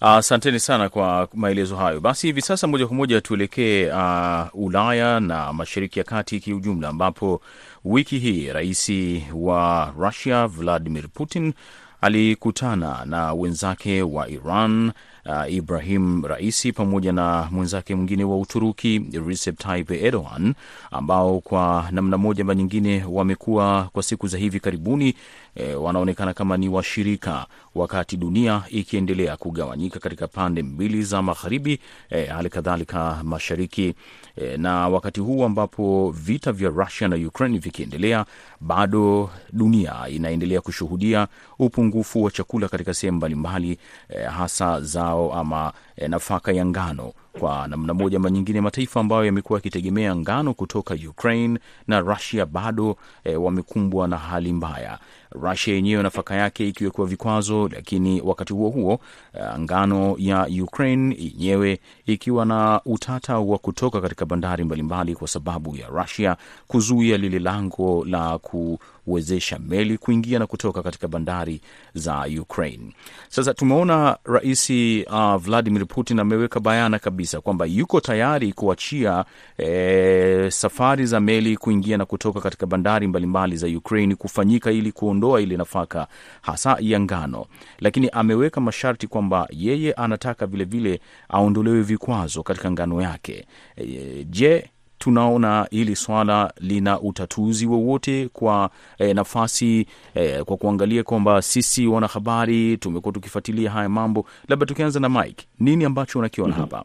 Asanteni 0.00 0.56
uh, 0.56 0.60
sana 0.62 0.88
kwa 0.88 1.28
maelezo 1.34 1.76
hayo. 1.76 2.00
Basi 2.00 2.26
hivi 2.26 2.42
sasa 2.42 2.66
moja 2.66 2.86
kwa 2.86 2.96
moja 2.96 3.20
tuelekee 3.20 3.90
uh, 3.90 4.46
Ulaya 4.54 5.20
na 5.20 5.52
Mashariki 5.52 5.98
ya 5.98 6.04
Kati 6.04 6.40
kiujumla, 6.40 6.88
ambapo 6.88 7.40
wiki 7.84 8.18
hii 8.18 8.52
rais 8.52 8.92
wa 9.34 9.92
Russia 9.98 10.46
Vladimir 10.46 11.08
Putin 11.14 11.52
alikutana 12.00 13.04
na 13.04 13.34
wenzake 13.34 14.02
wa 14.02 14.28
Iran 14.28 14.92
uh, 15.28 15.52
Ibrahim 15.52 16.24
Raisi 16.24 16.72
pamoja 16.72 17.12
na 17.12 17.48
mwenzake 17.50 17.94
mwingine 17.94 18.24
wa 18.24 18.38
Uturuki 18.38 19.02
Recep 19.26 19.58
Tayyip 19.58 19.90
Erdogan, 19.90 20.54
ambao 20.90 21.40
kwa 21.40 21.88
namna 21.90 22.18
moja 22.18 22.42
ama 22.42 22.54
nyingine 22.54 23.04
wamekuwa 23.08 23.88
kwa 23.92 24.02
siku 24.02 24.28
za 24.28 24.38
hivi 24.38 24.60
karibuni 24.60 25.14
e, 25.54 25.74
wanaonekana 25.74 26.34
kama 26.34 26.56
ni 26.56 26.68
washirika, 26.68 27.46
wakati 27.74 28.16
dunia 28.16 28.62
ikiendelea 28.68 29.36
kugawanyika 29.36 29.98
katika 30.00 30.28
pande 30.28 30.62
mbili 30.62 31.02
za 31.02 31.22
magharibi, 31.22 31.80
hali 32.28 32.46
e, 32.46 32.50
kadhalika 32.50 33.20
mashariki 33.24 33.94
e, 34.36 34.56
na 34.56 34.88
wakati 34.88 35.20
huu 35.20 35.44
ambapo 35.44 36.10
vita 36.10 36.52
vya 36.52 36.68
Russia 36.70 37.08
na 37.08 37.16
Ukraine 37.16 37.58
vikiendelea, 37.58 38.24
bado 38.60 39.30
dunia 39.52 39.94
inaendelea 40.08 40.60
kushuhudia 40.60 41.28
upungufu 41.58 42.22
wa 42.22 42.30
chakula 42.30 42.68
katika 42.68 42.94
sehemu 42.94 43.16
mbalimbali 43.16 43.78
e, 44.08 44.22
hasa 44.22 44.80
zao 45.18 45.32
ama 45.34 45.72
e, 45.96 46.08
nafaka 46.08 46.52
ya 46.52 46.66
ngano 46.66 47.12
kwa 47.40 47.68
namna 47.68 47.94
moja 47.94 48.16
ama 48.16 48.30
nyingine, 48.30 48.60
mataifa 48.60 49.00
ambayo 49.00 49.24
yamekuwa 49.24 49.56
yakitegemea 49.56 50.16
ngano 50.16 50.54
kutoka 50.54 50.94
Ukraine 51.08 51.58
na 51.86 52.00
Russia 52.00 52.46
bado 52.46 52.96
e, 53.24 53.36
wamekumbwa 53.36 54.08
na 54.08 54.16
hali 54.18 54.52
mbaya. 54.52 54.98
Russia 55.30 55.74
yenyewe 55.74 56.02
nafaka 56.02 56.34
yake 56.34 56.68
ikiwekwa 56.68 57.06
vikwazo, 57.06 57.68
lakini 57.72 58.20
wakati 58.20 58.52
huo 58.52 58.70
huo 58.70 59.00
uh, 59.34 59.58
ngano 59.58 60.14
ya 60.18 60.48
Ukraine 60.62 61.16
yenyewe 61.18 61.80
ikiwa 62.06 62.44
na 62.46 62.80
utata 62.84 63.38
wa 63.38 63.58
kutoka 63.58 64.00
katika 64.00 64.26
bandari 64.26 64.64
mbalimbali 64.64 65.14
kwa 65.14 65.28
sababu 65.28 65.76
ya 65.76 65.86
Rusia 65.88 66.36
kuzuia 66.66 67.16
lile 67.16 67.38
lango 67.38 68.04
la 68.04 68.38
kuwezesha 68.38 69.58
meli 69.58 69.98
kuingia 69.98 70.38
na 70.38 70.46
kutoka 70.46 70.82
katika 70.82 71.08
bandari 71.08 71.60
za 71.94 72.26
Ukraine. 72.40 72.94
Sasa 73.28 73.54
tumeona 73.54 74.16
Rais 74.24 74.70
uh, 74.70 75.36
Vladimir 75.36 75.86
Putin 75.86 76.18
ameweka 76.20 76.60
bayana 76.60 76.98
kabisa 76.98 77.40
kwamba 77.40 77.66
yuko 77.66 78.00
tayari 78.00 78.52
kuachia 78.52 79.24
eh, 79.58 80.50
safari 80.50 81.06
za 81.06 81.20
meli 81.20 81.56
kuingia 81.56 81.96
na 81.96 82.04
kutoka 82.04 82.40
katika 82.40 82.66
bandari 82.66 83.06
mbalimbali 83.06 83.56
za 83.56 83.66
Ukraine 83.66 84.14
kufanyika 84.14 84.70
ili 84.72 84.92
kuondoa 85.18 85.40
ile 85.40 85.56
nafaka 85.56 86.06
hasa 86.42 86.76
ya 86.80 87.00
ngano, 87.00 87.46
lakini 87.80 88.08
ameweka 88.12 88.60
masharti 88.60 89.06
kwamba 89.06 89.48
yeye 89.50 89.92
anataka 89.92 90.46
vilevile 90.46 91.00
aondolewe 91.28 91.82
vikwazo 91.82 92.42
katika 92.42 92.70
ngano 92.70 93.02
yake. 93.02 93.44
E, 93.76 94.24
je, 94.30 94.64
tunaona 94.98 95.66
hili 95.70 95.96
swala 95.96 96.52
lina 96.60 97.00
utatuzi 97.00 97.66
wowote 97.66 98.28
kwa 98.32 98.70
e, 98.98 99.14
nafasi 99.14 99.86
e, 100.14 100.44
kwa 100.44 100.56
kuangalia 100.56 101.02
kwamba 101.02 101.42
sisi 101.42 101.86
wanahabari 101.86 102.76
tumekuwa 102.76 103.12
tukifuatilia 103.14 103.70
haya 103.70 103.88
mambo, 103.88 104.26
labda 104.48 104.66
tukianza 104.66 105.00
na 105.00 105.08
Mike, 105.08 105.46
nini 105.60 105.84
ambacho 105.84 106.18
unakiona 106.18 106.54
mm 106.56 106.62
-hmm. 106.62 106.74
hapa? 106.76 106.84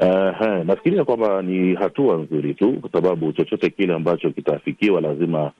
Uh, 0.00 0.64
nafikiria 0.66 1.04
kwamba 1.04 1.42
ni 1.42 1.74
hatua 1.74 2.16
nzuri 2.16 2.54
tu, 2.54 2.72
kwa 2.80 2.90
sababu 2.92 3.32
chochote 3.32 3.70
kile 3.70 3.94
ambacho 3.94 4.30
kitafikiwa 4.30 5.00
lazima 5.00 5.52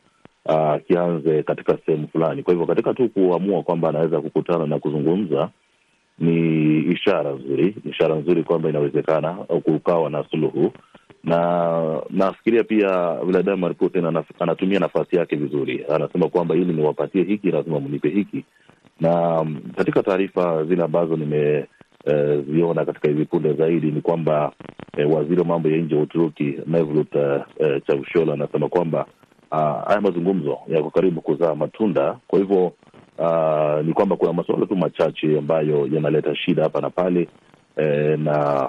uh, 0.47 0.77
kianze 0.89 1.43
katika 1.43 1.79
sehemu 1.87 2.09
fulani. 2.09 2.43
Kwa 2.43 2.53
hivyo 2.55 2.67
katika 2.67 2.95
tu 2.95 3.09
kuamua 3.09 3.63
kwamba 3.63 3.89
anaweza 3.89 4.21
kukutana 4.21 4.67
na 4.67 4.79
kuzungumza 4.79 5.49
ni 6.19 6.79
ishara 6.79 7.33
nzuri, 7.33 7.77
ishara 7.91 8.15
nzuri 8.15 8.43
kwamba 8.45 8.69
inawezekana 8.69 9.33
kukawa 9.33 10.11
na 10.11 10.25
suluhu, 10.31 10.73
na 11.25 12.03
nafikiria 12.11 12.65
pia 12.65 13.15
Vladimir 13.15 13.75
Putin 13.75 14.05
anatumia 14.41 14.79
nafasi 14.81 15.17
yake 15.17 15.37
vizuri. 15.37 15.85
Anasema 15.95 16.29
kwamba 16.29 16.55
ili 16.55 16.73
niwapatie 16.73 17.23
hiki 17.25 17.51
lazima 17.51 17.81
mnipe 17.81 18.09
hiki, 18.09 18.45
na 19.01 19.47
katika 19.77 20.03
taarifa 20.03 20.65
zile 20.65 20.83
ambazo 20.83 21.17
nime 21.17 21.67
Uh, 22.07 22.75
katika 22.87 23.09
hivi 23.09 23.25
punde 23.25 23.53
zaidi 23.53 23.91
ni 23.91 24.01
kwamba 24.01 24.53
uh, 25.05 25.15
waziri 25.15 25.41
wa 25.41 25.45
mambo 25.47 25.69
ya 25.69 25.77
nje 25.77 25.95
wa 25.97 26.03
Uturuki 26.03 26.55
Mevlut 26.67 27.15
uh, 27.15 28.23
uh, 28.27 28.33
anasema 28.33 28.69
kwamba 28.69 29.07
haya 29.51 29.99
uh, 29.99 30.03
mazungumzo 30.03 30.59
yako 30.69 30.91
karibu 30.91 31.21
kuzaa 31.21 31.55
matunda. 31.55 32.17
Kwa 32.29 32.39
hivyo 32.39 32.73
uh, 33.19 33.87
ni 33.87 33.93
kwamba 33.93 34.17
kuna 34.17 34.33
masuala 34.33 34.67
tu 34.67 34.77
machache 34.77 35.39
ambayo 35.39 35.89
yanaleta 35.93 36.37
shida 36.37 36.63
hapa 36.63 36.81
na 36.81 36.91
pale 36.91 37.29
eh, 37.77 38.19
na 38.19 38.69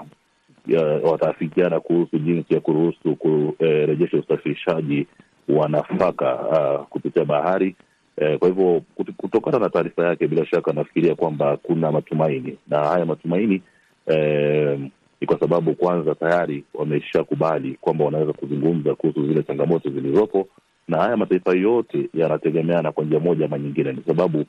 wataafikiana 1.02 1.80
kuhusu 1.80 2.18
jinsi 2.18 2.54
ya 2.54 2.60
kuruhusu 2.60 3.16
kurejesha 3.16 4.16
eh, 4.16 4.22
usafirishaji 4.24 5.06
wa 5.48 5.68
nafaka 5.68 6.34
uh, 6.34 6.86
kupitia 6.86 7.24
bahari. 7.24 7.76
Eh, 8.16 8.38
kwa 8.38 8.48
hivyo 8.48 8.82
kutokana 9.16 9.58
na 9.58 9.70
taarifa 9.70 10.06
yake, 10.06 10.26
bila 10.28 10.46
shaka 10.46 10.72
nafikiria 10.72 11.14
kwamba 11.14 11.56
kuna 11.56 11.92
matumaini, 11.92 12.58
na 12.68 12.78
haya 12.78 13.04
matumaini 13.06 13.62
eh, 14.06 14.78
ni 15.20 15.26
kwa 15.26 15.38
sababu 15.40 15.74
kwanza 15.74 16.14
tayari 16.14 16.64
wameshakubali 16.74 17.78
kwamba 17.80 18.04
wanaweza 18.04 18.32
kuzungumza 18.32 18.94
kuhusu 18.94 19.26
zile 19.26 19.42
changamoto 19.42 19.90
zilizopo, 19.90 20.48
na 20.88 20.98
haya 20.98 21.16
mataifa 21.16 21.52
yote 21.56 22.08
yanategemeana 22.14 22.92
kwa 22.92 23.04
njia 23.04 23.20
moja 23.20 23.44
ama 23.44 23.58
nyingine. 23.58 23.92
Ni 23.92 24.02
sababu 24.06 24.44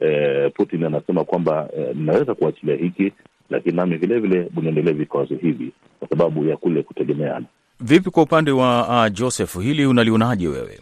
eh, 0.00 0.52
Putin 0.54 0.84
anasema 0.84 1.24
kwamba 1.24 1.68
eh, 1.76 2.34
kuachilia 2.38 2.76
hiki, 2.76 3.12
lakini 3.50 3.76
nami 3.76 3.96
vilevile 3.96 4.50
mniendelee 4.56 4.92
vikwazo 4.92 5.34
hivi, 5.34 5.72
kwa 5.98 6.08
sababu 6.08 6.44
ya 6.44 6.56
kule 6.56 6.82
kutegemeana. 6.82 7.46
Vipi 7.80 8.10
kwa 8.10 8.22
upande 8.22 8.50
wa 8.50 8.88
uh, 9.06 9.12
Joseph, 9.12 9.58
hili 9.58 9.86
unalionaje 9.86 10.48
wewe? 10.48 10.80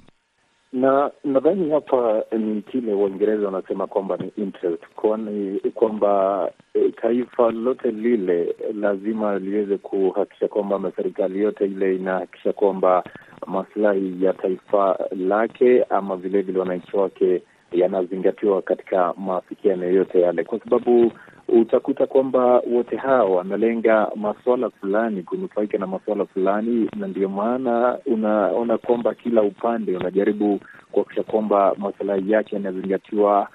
Na 0.76 1.10
nadhani 1.24 1.70
hapa 1.70 2.22
ni 2.38 2.62
kile 2.62 2.92
Waingereza 2.94 3.46
wanasema 3.46 3.86
kwamba 3.86 4.16
ni 4.16 4.32
interest, 4.36 4.82
kwani 4.96 5.60
kwamba 5.74 6.50
e, 6.74 6.88
taifa 7.02 7.50
lote 7.50 7.90
lile 7.90 8.56
lazima 8.74 9.38
liweze 9.38 9.76
kuhakikisha 9.78 10.48
kwamba 10.48 10.76
ama 10.76 10.92
serikali 10.96 11.40
yote 11.42 11.64
ile 11.64 11.96
inahakikisha 11.96 12.52
kwamba 12.52 13.04
maslahi 13.46 14.24
ya 14.24 14.32
taifa 14.32 14.98
lake 15.16 15.82
ama 15.82 16.16
vilevile 16.16 16.58
wananchi 16.58 16.96
wake 16.96 17.42
yanazingatiwa 17.72 18.62
katika 18.62 19.14
maafikiano 19.16 19.84
yote 19.86 20.20
yale, 20.20 20.44
kwa 20.44 20.58
sababu 20.58 21.12
utakuta 21.48 22.06
kwamba 22.06 22.44
wote 22.72 22.96
hao 22.96 23.32
wanalenga 23.34 24.10
masuala 24.16 24.70
fulani, 24.70 25.22
kunufaika 25.22 25.78
na 25.78 25.86
masuala 25.86 26.24
fulani, 26.26 26.90
na 26.96 27.06
ndio 27.06 27.28
maana 27.28 27.98
unaona 28.06 28.78
kwamba 28.78 29.14
kila 29.14 29.42
upande 29.42 29.96
unajaribu 29.96 30.60
kuhakikisha 30.92 31.22
kwamba 31.22 31.74
masilahi 31.78 32.30
yake 32.30 32.56
yanazingatiwa, 32.56 33.48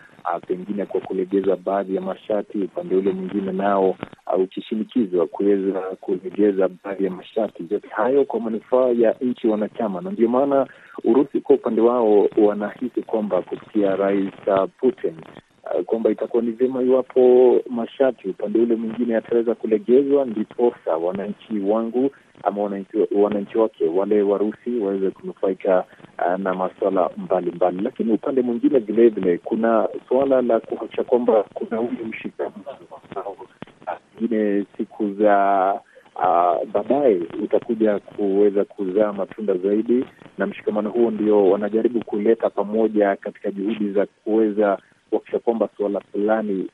pengine 0.48 0.86
kwa 0.86 1.02
kulegeza 1.02 1.56
baadhi 1.56 1.96
ya 1.96 2.02
masharti, 2.02 2.58
upande 2.58 2.96
ule 2.96 3.12
mwingine 3.12 3.52
nao 3.52 3.96
ukishinikizwa 4.44 5.28
kuweza 5.28 5.80
kulegeza 5.80 6.70
baadhi 6.84 7.06
ya 7.06 7.12
masharti. 7.12 7.64
Yote 7.70 7.88
hayo 7.88 8.26
kwa 8.26 8.40
manufaa 8.40 8.88
ya 8.90 9.16
nchi 9.22 9.48
wanachama, 9.48 10.02
na 10.02 10.12
ndio 10.12 10.30
maana 10.30 10.68
Urusi 11.04 11.42
kwa 11.42 11.56
upande 11.56 11.82
wao 11.82 12.30
wanahisi 12.38 13.02
kwamba 13.02 13.42
kupitia 13.42 13.96
Rais 13.96 14.30
Putin 14.80 15.14
kwamba 15.86 16.10
itakuwa 16.10 16.44
ni 16.44 16.52
vyema 16.52 16.82
iwapo 16.84 17.56
masharti 17.70 18.30
upande 18.30 18.60
ule 18.60 18.76
mwingine 18.76 19.14
yataweza 19.14 19.56
kulegezwa, 19.56 20.26
ndiposa 20.26 20.98
wananchi 20.98 21.60
wangu 21.60 22.12
ama 22.44 22.64
wananchi, 23.14 23.58
wake 23.58 23.86
wale 23.88 24.22
Warusi 24.22 24.80
waweze 24.80 25.10
kunufaika 25.10 25.84
uh, 26.28 26.40
na 26.40 26.54
masuala 26.54 27.10
mbalimbali. 27.18 27.82
Lakini 27.82 28.14
upande 28.14 28.42
mwingine 28.42 28.80
vilevile 28.80 29.38
kuna 29.38 29.88
suala 30.10 30.42
la 30.42 30.60
kuhakikisha 30.60 31.04
kwamba 31.04 31.44
kuna 31.54 31.82
ule 31.82 32.04
mshikamano 32.10 32.64
pengine 34.22 34.66
siku 34.78 35.14
za 35.14 35.74
uh, 36.16 36.68
baadaye 36.74 37.22
utakuja 37.44 38.00
kuweza 38.00 38.66
kuzaa 38.66 39.14
matunda 39.14 39.54
zaidi, 39.58 40.06
na 40.38 40.46
mshikamano 40.48 40.90
huo 40.90 41.12
ndio 41.12 41.50
wanajaribu 41.50 42.06
kuleta 42.06 42.50
pamoja 42.50 43.16
katika 43.16 43.52
juhudi 43.52 43.92
za 43.92 44.06
kuweza 44.24 44.78
kuhakikisha 45.12 45.40
kwamba 45.40 45.70
suala 45.78 46.00
fulani 46.00 46.68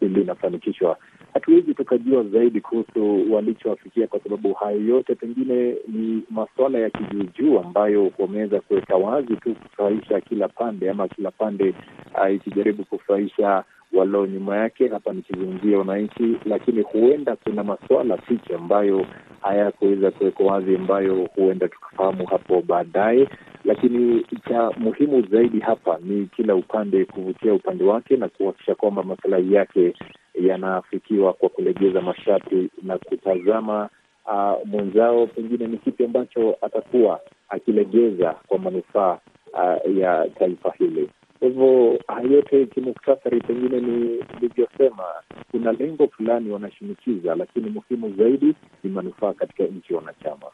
linafanikishwa. 0.00 0.96
Hatuwezi 1.34 1.74
tukajua 1.74 2.22
zaidi 2.24 2.60
kuhusu 2.60 3.32
walichoafikia, 3.34 4.06
kwa 4.06 4.20
sababu 4.20 4.52
hayo 4.52 4.80
yote 4.80 5.14
pengine 5.14 5.76
ni 5.88 6.22
masuala 6.30 6.78
ya 6.78 6.90
kijuujuu 6.90 7.58
ambayo 7.58 8.12
wameweza 8.18 8.60
kuweka 8.60 8.96
wazi 8.96 9.36
tu 9.36 9.54
kufurahisha 9.54 10.20
kila 10.20 10.48
pande, 10.48 10.90
ama 10.90 11.08
kila 11.08 11.30
pande 11.30 11.74
uh, 12.22 12.34
ikijaribu 12.34 12.84
kufurahisha 12.84 13.64
walio 13.92 14.26
nyuma 14.26 14.56
yake. 14.56 14.88
Hapa 14.88 15.12
nikizungumzia 15.12 15.78
wananchi, 15.78 16.36
lakini 16.44 16.82
huenda 16.82 17.36
kuna 17.36 17.64
masuala 17.64 18.16
fiche 18.16 18.54
ambayo 18.54 19.06
hayakuweza 19.40 20.10
kuwekwa 20.10 20.46
wazi, 20.52 20.76
ambayo 20.76 21.28
huenda 21.34 21.68
tukafahamu 21.68 22.26
hapo 22.26 22.62
baadaye 22.62 23.28
lakini 23.64 24.26
cha 24.48 24.70
muhimu 24.78 25.22
zaidi 25.26 25.60
hapa 25.60 25.98
ni 26.02 26.26
kila 26.26 26.54
upande 26.54 27.04
kuvutia 27.04 27.54
upande 27.54 27.84
wake 27.84 28.16
na 28.16 28.28
kuhakikisha 28.28 28.74
kwamba 28.74 29.02
masilahi 29.02 29.54
yake 29.54 29.94
yanafikiwa 30.34 31.32
kwa 31.32 31.48
kulegeza 31.48 32.00
masharti 32.00 32.70
na 32.82 32.98
kutazama 32.98 33.88
uh, 34.26 34.66
mwenzao 34.68 35.26
pengine 35.26 35.66
ni 35.66 35.76
kipi 35.78 36.04
ambacho 36.04 36.56
atakuwa 36.62 37.20
akilegeza 37.48 38.34
kwa 38.46 38.58
manufaa 38.58 39.18
uh, 39.52 39.96
ya 39.96 40.28
taifa 40.38 40.72
hili. 40.78 41.08
Kwa 41.40 41.48
hivyo 41.48 41.98
haya 42.08 42.28
yote 42.30 42.66
kimuktasari, 42.66 43.40
pengine 43.40 43.80
ni 43.80 44.24
ilivyosema, 44.36 45.04
kuna 45.50 45.72
lengo 45.72 46.08
fulani 46.08 46.50
wanashinikiza, 46.50 47.34
lakini 47.34 47.70
muhimu 47.70 48.14
zaidi 48.16 48.54
ni 48.84 48.90
manufaa 48.90 49.32
katika 49.32 49.64
nchi 49.64 49.94
wanachama. 49.94 50.46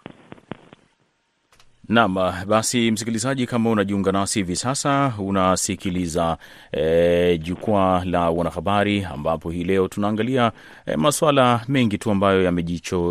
Naam, 1.88 2.14
basi 2.46 2.90
msikilizaji, 2.90 3.46
kama 3.46 3.70
unajiunga 3.70 4.12
nasi 4.12 4.38
hivi 4.38 4.56
sasa, 4.56 5.12
unasikiliza 5.18 6.38
e, 6.72 7.38
jukwaa 7.38 8.04
la 8.04 8.30
wanahabari, 8.30 9.04
ambapo 9.04 9.50
hii 9.50 9.64
leo 9.64 9.88
tunaangalia 9.88 10.52
e, 10.86 10.96
masuala 10.96 11.60
mengi 11.68 11.98
tu 11.98 12.10
ambayo 12.10 12.42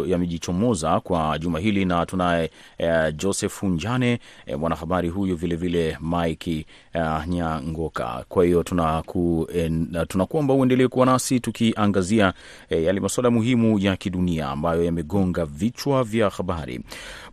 yamejichomoza 0.07 0.89
ya 0.89 0.99
kwa 0.99 1.39
juma 1.39 1.59
hili, 1.59 1.85
na 1.85 2.05
tunaye 2.05 2.51
e, 2.77 3.11
Joseph 3.11 3.63
Njane 3.63 4.19
e, 4.45 4.55
mwanahabari 4.55 5.09
huyu 5.09 5.35
vilevile 5.35 5.97
Mike 6.01 6.65
e, 6.93 6.99
Nyangoka. 7.27 8.25
Kwa 8.29 8.45
hiyo 8.45 8.63
tunaku, 8.63 9.47
e, 9.55 9.69
tunakuomba 10.07 10.53
uendelee 10.53 10.87
kuwa 10.87 11.05
nasi 11.05 11.39
tukiangazia 11.39 12.33
e, 12.69 12.83
yale 12.83 12.99
masuala 12.99 13.31
muhimu 13.31 13.79
ya 13.79 13.95
kidunia 13.97 14.49
ambayo 14.49 14.83
yamegonga 14.83 15.45
vichwa 15.45 16.03
vya 16.03 16.29
habari. 16.29 16.79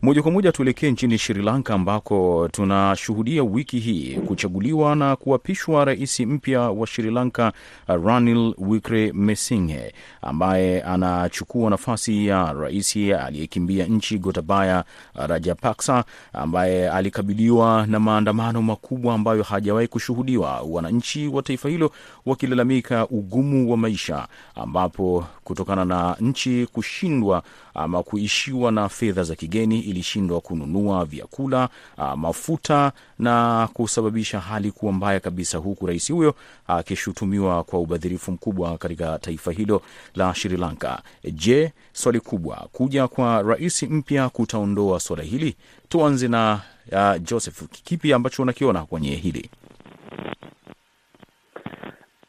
Moja 0.02 0.22
kwa 0.22 0.30
moja 0.32 0.52
tuelekee 0.52 0.90
nchini 0.90 1.18
Sri 1.32 1.42
Lanka 1.42 1.74
ambako 1.74 2.48
tunashuhudia 2.52 3.42
wiki 3.44 3.78
hii 3.78 4.14
kuchaguliwa 4.16 4.96
na 4.96 5.16
kuapishwa 5.16 5.84
rais 5.84 6.20
mpya 6.20 6.60
wa 6.60 6.86
Sri 6.86 7.10
Lanka 7.10 7.52
Ranil 7.86 8.54
Wickremesinghe 8.58 9.92
ambaye 10.22 10.82
anachukua 10.82 11.70
nafasi 11.70 12.26
ya 12.26 12.52
rais 12.52 12.96
aliyekimbia 12.96 13.86
nchi 13.86 14.18
Gotabaya 14.18 14.84
Rajapaksa 15.14 16.04
ambaye 16.32 16.90
alikabiliwa 16.90 17.86
na 17.86 18.00
maandamano 18.00 18.62
makubwa 18.62 19.14
ambayo 19.14 19.42
hajawahi 19.42 19.88
kushuhudiwa, 19.88 20.60
wananchi 20.60 21.28
wa 21.28 21.42
taifa 21.42 21.68
hilo 21.68 21.92
wakilalamika 22.26 23.08
ugumu 23.08 23.70
wa 23.70 23.76
maisha, 23.76 24.28
ambapo 24.54 25.24
kutokana 25.44 25.84
na 25.84 26.16
nchi 26.20 26.66
kushindwa 26.72 27.42
ama 27.74 28.02
kuishiwa 28.02 28.72
na 28.72 28.88
fedha 28.88 29.22
za 29.22 29.34
kigeni 29.34 29.80
ilishindwa 29.80 30.40
kununua 30.40 31.04
vyakula, 31.26 31.68
mafuta 32.16 32.92
na 33.18 33.68
kusababisha 33.74 34.40
hali 34.40 34.70
kuwa 34.70 34.92
mbaya 34.92 35.20
kabisa, 35.20 35.58
huku 35.58 35.86
rais 35.86 36.12
huyo 36.12 36.34
akishutumiwa 36.66 37.64
kwa 37.64 37.80
ubadhirifu 37.80 38.32
mkubwa 38.32 38.78
katika 38.78 39.18
taifa 39.18 39.52
hilo 39.52 39.82
la 40.14 40.34
Sri 40.34 40.56
Lanka. 40.56 41.02
Je, 41.32 41.72
swali 41.92 42.20
kubwa, 42.20 42.68
kuja 42.72 43.08
kwa 43.08 43.42
rais 43.42 43.82
mpya 43.82 44.28
kutaondoa 44.28 45.00
swala 45.00 45.22
hili? 45.22 45.56
Tuanze 45.88 46.28
na 46.28 46.60
uh, 46.92 47.22
Joseph, 47.22 47.62
kipi 47.84 48.12
ambacho 48.12 48.42
unakiona 48.42 48.84
kwenye 48.84 49.10
hili? 49.16 49.50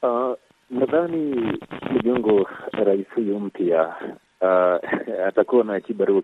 Uh, 0.01 0.33
nadhani 0.69 1.51
Ligongo, 1.93 2.49
rais 2.71 3.07
huyu 3.15 3.39
mpya 3.39 3.95
uh, 4.43 4.79
atakuwa 5.27 5.63
na 5.63 5.79
kibarua 5.79 6.21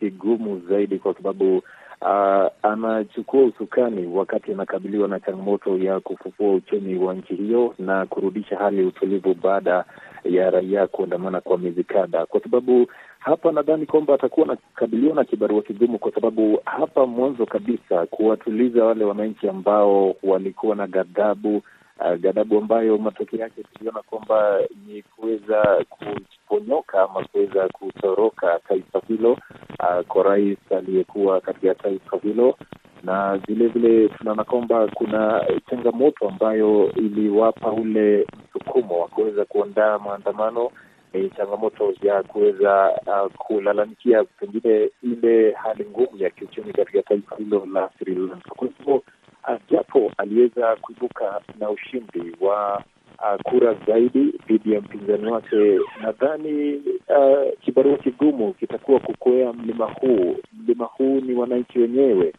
kigumu 0.00 0.60
zaidi 0.68 0.98
kwa 0.98 1.14
sababu 1.14 1.62
uh, 2.00 2.46
anachukua 2.62 3.42
usukani 3.44 4.06
wakati 4.06 4.52
anakabiliwa 4.52 5.08
na 5.08 5.20
changamoto 5.20 5.78
ya 5.78 6.00
kufufua 6.00 6.54
uchumi 6.54 6.98
wa 6.98 7.14
nchi 7.14 7.34
hiyo 7.34 7.74
na 7.78 8.06
kurudisha 8.06 8.56
hali 8.56 8.80
ya 8.80 8.86
utulivu 8.86 9.34
baada 9.42 9.84
ya 10.24 10.50
raia 10.50 10.86
kuandamana 10.86 11.40
kwa 11.40 11.58
miezi 11.58 11.84
kadhaa, 11.84 12.26
kwa 12.26 12.40
sababu 12.40 12.86
hapa 13.18 13.52
nadhani 13.52 13.86
kwamba 13.86 14.14
atakuwa 14.14 14.46
anakabiliwa 14.46 15.14
na 15.14 15.24
kibarua 15.24 15.62
kigumu, 15.62 15.98
kwa 15.98 16.12
sababu 16.12 16.60
hapa 16.64 17.06
mwanzo 17.06 17.46
kabisa 17.46 18.06
kuwatuliza 18.06 18.84
wale 18.84 19.04
wananchi 19.04 19.48
ambao 19.48 20.14
walikuwa 20.22 20.76
na 20.76 20.86
ghadhabu 20.86 21.62
Uh, 22.00 22.14
ghadhabu 22.20 22.58
ambayo 22.58 22.98
matokeo 22.98 23.40
yake 23.40 23.62
tuliona 23.62 24.02
kwamba 24.02 24.58
ni 24.86 25.02
kuweza 25.02 25.84
kuponyoka 26.48 27.02
ama 27.02 27.24
kuweza 27.24 27.68
kutoroka 27.68 28.60
taifa 28.68 29.00
hilo 29.08 29.32
uh, 29.32 30.06
kwa 30.08 30.22
rais 30.22 30.58
aliyekuwa 30.70 31.40
katika 31.40 31.74
taifa 31.74 32.16
hilo, 32.22 32.58
na 33.04 33.36
vilevile 33.36 34.08
tunaona 34.08 34.44
kwamba 34.44 34.86
kuna 34.94 35.46
changamoto 35.70 36.28
ambayo 36.28 36.92
iliwapa 36.96 37.72
ule 37.72 38.26
msukumo 38.48 39.00
wa 39.00 39.08
kuweza 39.08 39.44
kuandaa 39.44 39.98
maandamano 39.98 40.70
ni 41.12 41.30
changamoto 41.30 41.94
ya 42.02 42.22
kuweza 42.22 42.90
uh, 43.06 43.32
kulalamikia 43.32 44.24
pengine 44.24 44.90
ile 45.02 45.52
hali 45.52 45.84
ngumu 45.90 46.16
ya 46.18 46.30
kiuchumi 46.30 46.72
katika 46.72 47.02
taifa 47.02 47.36
hilo 47.36 47.66
la 47.72 47.90
Sri 47.98 48.14
Lanka. 48.14 48.50
Kwa 48.56 48.68
hivyo 48.68 49.02
japo 49.70 50.12
aliweza 50.18 50.76
kuibuka 50.76 51.40
na 51.58 51.70
ushindi 51.70 52.36
wa 52.40 52.82
uh, 53.18 53.40
kura 53.42 53.74
zaidi 53.86 54.32
dhidi 54.48 54.72
ya 54.72 54.80
mpinzani 54.80 55.26
wake, 55.32 55.78
nadhani 56.02 56.74
uh, 57.08 57.58
kibarua 57.60 57.96
kigumu 57.96 58.52
kitakuwa 58.52 59.00
kukwea 59.00 59.52
mlima 59.52 59.84
huu. 59.86 60.36
Mlima 60.52 60.84
huu 60.84 61.20
ni 61.20 61.34
wananchi 61.34 61.78
wenyewe 61.78 62.32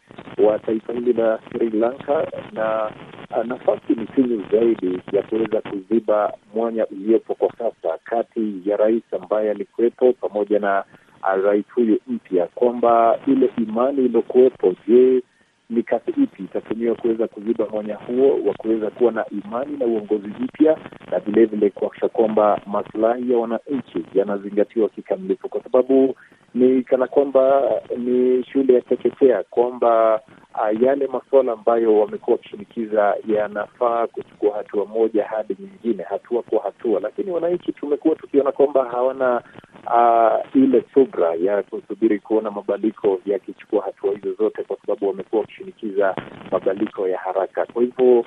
wa 0.44 0.58
taifa 0.58 0.92
hili 0.92 1.12
la 1.12 1.38
Sri 1.52 1.70
Lanka, 1.70 2.26
na 2.52 2.92
uh, 3.36 3.44
nafasi 3.44 3.92
ni 3.96 4.06
finyu 4.06 4.44
zaidi 4.52 5.00
ya 5.12 5.22
kuweza 5.22 5.60
kuziba 5.60 6.32
mwanya 6.54 6.86
uliopo 6.86 7.34
kwa 7.34 7.48
sasa 7.58 7.98
kati 8.04 8.62
ya 8.64 8.76
rais 8.76 9.02
ambaye 9.12 9.50
alikuwepo 9.50 10.12
pamoja 10.12 10.58
na 10.58 10.84
uh, 11.22 11.44
rais 11.44 11.64
huyu 11.74 11.98
mpya, 12.06 12.46
kwamba 12.46 13.18
ile 13.26 13.50
imani 13.58 14.04
iliyokuwepo, 14.04 14.74
je, 14.88 15.22
mikakati 15.70 16.22
ipi 16.22 16.42
itatumiwa 16.42 16.94
kuweza 16.94 17.26
kuziba 17.28 17.66
mwanya 17.66 17.94
huo 17.94 18.40
wa 18.46 18.54
kuweza 18.54 18.90
kuwa 18.90 19.12
na 19.12 19.24
imani 19.30 19.76
na 19.76 19.86
uongozi 19.86 20.28
mpya 20.40 20.78
na 21.10 21.18
vilevile 21.18 21.70
kuakisha 21.70 22.08
kwamba 22.08 22.60
maslahi 22.66 23.32
ya 23.32 23.38
wananchi 23.38 24.04
yanazingatiwa 24.14 24.88
kikamilifu, 24.88 25.48
kwa 25.48 25.62
sababu 25.62 26.16
ni 26.54 26.82
kana 26.82 27.06
kwamba 27.06 27.62
ni 27.96 28.44
shule 28.44 28.74
ya 28.74 28.80
chekechea 28.80 29.42
kwamba 29.50 30.20
uh, 30.54 30.82
yale 30.82 31.06
masuala 31.06 31.52
ambayo 31.52 31.98
wamekuwa 32.00 32.36
wakishinikiza 32.36 33.14
yanafaa 33.26 34.06
kuchukua 34.06 34.56
hatua 34.56 34.86
moja 34.86 35.24
hadi 35.24 35.56
nyingine, 35.60 36.02
hatua 36.02 36.42
kwa 36.42 36.62
hatua, 36.62 37.00
lakini 37.00 37.30
wananchi 37.30 37.72
tumekuwa 37.72 38.14
tukiona 38.16 38.52
kwamba 38.52 38.84
hawana 38.84 39.42
uh, 39.86 40.56
ile 40.56 40.84
subra 40.94 41.34
ya 41.34 41.62
kusubiri 41.62 42.18
kuona 42.18 42.50
mabadiliko 42.50 43.18
yakichukua 43.26 43.82
hatua 43.84 44.12
hizo 44.14 44.32
zote, 44.34 44.62
kwa 44.62 44.76
sababu 44.76 45.08
wamekuwa 45.08 45.40
wakishinikiza 45.40 46.14
mabadiliko 46.50 47.08
ya 47.08 47.18
haraka. 47.18 47.66
Kwa 47.72 47.82
hivyo 47.82 48.20
uh, 48.20 48.26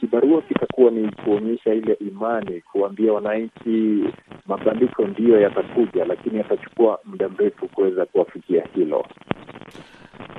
kibarua 0.00 0.42
kitakuwa 0.42 0.90
ni 0.90 1.10
kuonyesha 1.24 1.74
ile 1.74 1.92
imani, 1.94 2.60
kuambia 2.60 3.12
wananchi 3.12 4.04
mabadiliko 4.46 5.04
ndiyo 5.06 5.40
yatakuja, 5.40 6.04
lakini 6.04 6.38
yatachukua 6.38 6.98
muda 7.04 7.28
mrefu 7.28 7.61
kuweza 7.68 8.06
kuwafikia 8.06 8.64
hilo. 8.74 9.06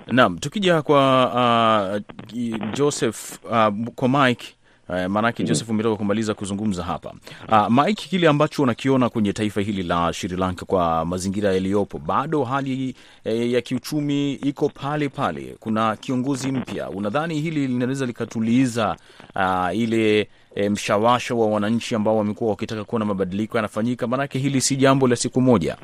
Naam, 0.08 0.38
tukija 0.38 0.82
kwa 0.82 2.02
uh, 2.34 2.74
Joseph 2.74 3.40
uh, 3.46 3.68
kwa 3.96 4.10
Mike 4.10 4.56
uh, 4.90 5.06
maanake 5.06 5.44
Joseph 5.44 5.70
umetoka 5.70 5.96
kumaliza 5.96 6.34
kuzungumza 6.34 6.84
hapa 6.84 7.14
uh, 7.52 7.70
Mike, 7.84 8.08
kile 8.10 8.28
ambacho 8.28 8.64
unakiona 8.64 9.10
kwenye 9.10 9.34
taifa 9.34 9.62
hili 9.62 9.84
la 9.84 10.14
Sri 10.14 10.38
Lanka 10.38 10.66
kwa 10.66 11.06
mazingira 11.06 11.54
yaliyopo, 11.54 11.98
bado 12.00 12.44
hali 12.44 12.96
eh, 13.24 13.52
ya 13.52 13.62
kiuchumi 13.62 14.34
iko 14.34 14.70
pale 14.70 15.10
pale, 15.10 15.56
kuna 15.60 15.96
kiongozi 15.96 16.52
mpya, 16.52 16.90
unadhani 16.90 17.42
hili 17.42 17.68
linaweza 17.68 18.06
likatuliza 18.06 18.96
uh, 19.36 19.78
ile 19.78 20.28
E, 20.56 20.70
mshawasho 20.70 21.40
wa 21.40 21.48
wananchi 21.48 21.96
ambao 21.96 22.18
wamekuwa 22.18 22.50
wakitaka 22.50 22.84
kuona 22.84 23.06
mabadiliko 23.06 23.58
yanafanyika? 23.58 24.08
Maanake 24.08 24.40
hili 24.40 24.62
si 24.62 24.76
jambo 24.76 25.08
la 25.08 25.16
siku 25.16 25.42
moja. 25.42 25.78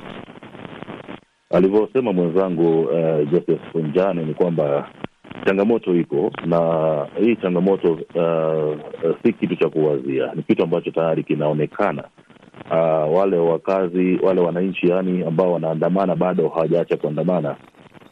Alivyosema 1.50 2.12
mwenzangu 2.12 2.80
uh, 2.80 3.30
Joseph 3.32 3.74
Njane 3.74 4.24
ni 4.24 4.34
kwamba 4.34 4.88
changamoto 5.46 5.94
iko 5.96 6.32
na 6.46 6.58
hii 7.24 7.36
changamoto 7.36 7.92
uh, 7.92 9.16
si 9.22 9.32
kitu 9.32 9.56
cha 9.56 9.68
kuwazia, 9.68 10.32
ni 10.34 10.42
kitu 10.42 10.62
ambacho 10.62 10.90
tayari 10.90 11.24
kinaonekana. 11.24 12.04
Uh, 12.70 13.16
wale 13.18 13.36
wakazi 13.36 14.18
wale 14.22 14.40
wananchi 14.40 14.88
yani 14.88 15.24
ambao 15.24 15.52
wanaandamana 15.52 16.16
bado 16.16 16.48
hawajaacha 16.48 16.96
kuandamana, 16.96 17.56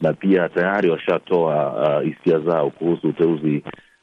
na 0.02 0.12
pia 0.12 0.48
tayari 0.48 0.90
washatoa 0.90 2.02
hisia 2.04 2.38
uh, 2.38 2.44
zao 2.44 2.70
kuhusu 2.70 3.08
uteuzi 3.08 3.62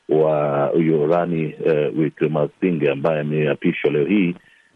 wa 0.10 0.66
huyo 0.74 1.08
Rani 1.08 1.46
uh, 1.66 2.00
Wickremesinghe 2.00 2.92
ambaye 2.92 3.20
ameapishwa 3.20 3.92
leo 3.92 4.06
hii 4.06 4.36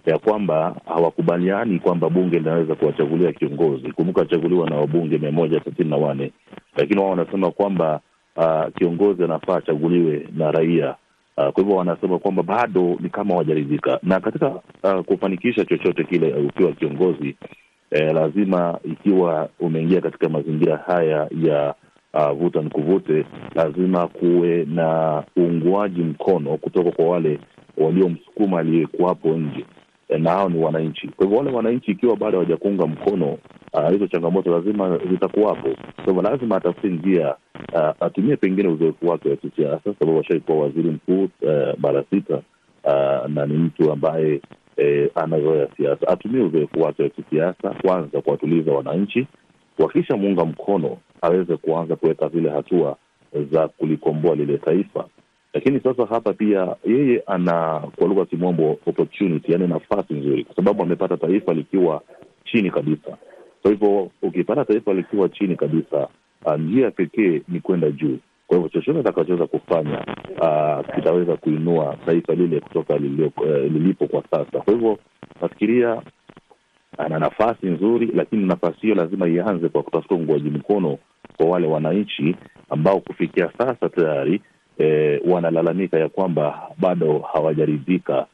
ya 0.10 0.18
kwamba 0.20 0.76
hawakubaliani 0.86 1.80
kwamba 1.80 2.10
bunge 2.10 2.40
linaweza 2.40 2.76
kuwachagulia 2.76 3.32
kiongozi. 3.34 3.92
Kumbuka 3.92 4.22
achaguliwa 4.22 4.70
na 4.70 4.76
wabunge 4.76 5.18
mia 5.18 5.32
moja 5.32 5.62
sitini 5.64 5.90
na 5.90 5.98
wane, 5.98 6.32
lakini 6.78 7.00
wao 7.00 7.10
wanasema 7.10 7.52
kwamba 7.52 8.00
uh, 8.38 8.74
kiongozi 8.78 9.24
anafaa 9.24 9.56
achaguliwe 9.58 10.28
na 10.38 10.52
raia. 10.52 10.96
Uh, 11.38 11.48
kwa 11.50 11.64
hivyo 11.64 11.76
wanasema 11.76 12.20
kwamba 12.20 12.44
bado 12.44 12.98
ni 13.00 13.10
kama 13.10 13.32
hawajaridhika, 13.34 14.00
na 14.04 14.20
katika 14.20 14.48
uh, 14.84 15.02
kufanikisha 15.06 15.66
chochote 15.66 16.04
kile 16.04 16.34
uh, 16.34 16.46
ukiwa 16.46 16.72
kiongozi 16.72 17.36
eh, 17.92 18.14
lazima 18.14 18.80
ikiwa 18.84 19.50
umeingia 19.60 20.02
katika 20.02 20.30
mazingira 20.30 20.78
haya 20.78 21.28
ya 21.42 21.76
uh, 22.14 22.32
vuta 22.32 22.62
ni 22.62 22.70
kuvute, 22.70 23.26
lazima 23.56 24.08
kuwe 24.08 24.66
na 24.66 25.24
uunguaji 25.40 26.02
mkono 26.02 26.58
kutoka 26.58 26.92
kwa 26.92 27.06
wale 27.06 27.40
waliomsukuma 27.78 28.60
aliyekuwapo 28.60 29.30
nje 29.30 29.66
na 30.18 30.30
hao 30.32 30.50
ni 30.50 30.64
wananchi. 30.64 31.08
Kwa 31.08 31.26
hivyo 31.26 31.38
wale 31.40 31.52
wananchi 31.52 31.92
ikiwa 31.92 32.16
bado 32.16 32.32
hawajakuunga 32.38 32.88
mkono 32.88 33.38
hizo 33.92 34.04
uh, 34.06 34.12
changamoto 34.12 34.52
lazima 34.52 34.98
zitakuwapo. 35.12 35.70
Kwa 35.96 36.06
hivyo 36.06 36.22
lazima 36.22 36.56
atafute 36.56 36.88
njia 36.88 37.36
uh, 37.74 37.90
atumie 38.06 38.36
pengine 38.36 38.68
uzoefu 38.70 39.08
wake 39.08 39.30
wa 39.30 39.36
kisiasa, 39.36 39.94
sababu 40.00 40.18
washaikuwa 40.18 40.60
waziri 40.60 40.90
mkuu 40.92 41.24
uh, 41.24 41.30
mara 41.80 42.04
sita 42.10 42.42
uh, 42.84 43.30
na 43.30 43.46
ni 43.46 43.54
mtu 43.54 43.92
ambaye 43.92 44.42
eh, 44.78 45.10
anazoea 45.16 45.68
siasa. 45.78 46.08
Atumie 46.08 46.42
uzoefu 46.44 46.82
wake 46.82 47.04
wa 47.04 47.10
kisiasa 47.10 47.70
kwanza 47.82 48.22
kuwatuliza 48.22 48.72
wananchi, 48.72 49.28
wakisha 49.80 50.18
muunga 50.18 50.46
mkono 50.46 50.98
aweze 51.22 51.58
kuanza 51.58 51.96
kuweka 51.96 52.30
zile 52.30 52.50
hatua 52.50 52.96
za 53.52 53.68
kulikomboa 53.68 54.36
lile 54.36 54.58
taifa 54.58 55.06
lakini 55.54 55.80
sasa 55.80 56.06
hapa 56.06 56.34
pia 56.34 56.76
yeye 56.86 57.24
ana 57.28 57.80
kwa 57.96 58.08
lugha 58.08 58.20
ya 58.20 58.26
kimombo 58.26 58.72
opportunity, 58.86 59.52
yani 59.52 59.68
nafasi 59.68 60.14
nzuri, 60.14 60.44
kwa 60.44 60.56
sababu 60.56 60.84
amepata 60.84 61.18
taifa 61.18 61.54
likiwa 61.54 62.02
chini 62.46 62.72
kabisa. 62.72 63.18
Kwa 63.62 63.72
hivyo 63.72 64.12
ukipata 64.22 64.66
taifa 64.66 64.94
likiwa 64.94 65.30
chini 65.30 65.56
kabisa, 65.56 66.08
njia 66.58 66.92
pekee 66.92 67.42
ni 67.48 67.60
kwenda 67.60 67.92
juu. 67.92 68.18
Kwa 68.48 68.58
hivyo 68.58 68.70
chochote 68.70 69.00
atakachoweza 69.00 69.48
kufanya 69.48 70.06
uh, 70.42 70.96
kitaweza 70.96 71.38
kuinua 71.38 71.98
taifa 72.06 72.34
lile 72.36 72.60
kutoka 72.60 72.94
uh, 72.96 73.02
lilipo 73.48 74.08
kwa 74.08 74.24
sasa. 74.32 74.60
Kwa 74.60 74.74
hivyo 74.74 75.00
nafikiria 75.42 76.02
ana 76.98 77.20
nafasi 77.20 77.66
nzuri, 77.68 78.12
lakini 78.16 78.46
nafasi 78.46 78.78
hiyo 78.82 78.96
lazima 78.96 79.28
ianze 79.28 79.70
kwa 79.70 79.84
kutafuta 79.84 80.16
uungwaji 80.16 80.50
mkono 80.50 80.98
kwa 81.38 81.46
wale 81.46 81.68
wananchi 81.68 82.36
ambao 82.70 83.00
kufikia 83.00 83.52
sasa 83.58 83.90
tayari 83.90 84.42
E, 84.80 85.20
wanalalamika 85.26 86.00
ya 86.00 86.10
kwamba 86.10 86.62
bado 86.78 87.20
hawajaridhika 87.34 88.26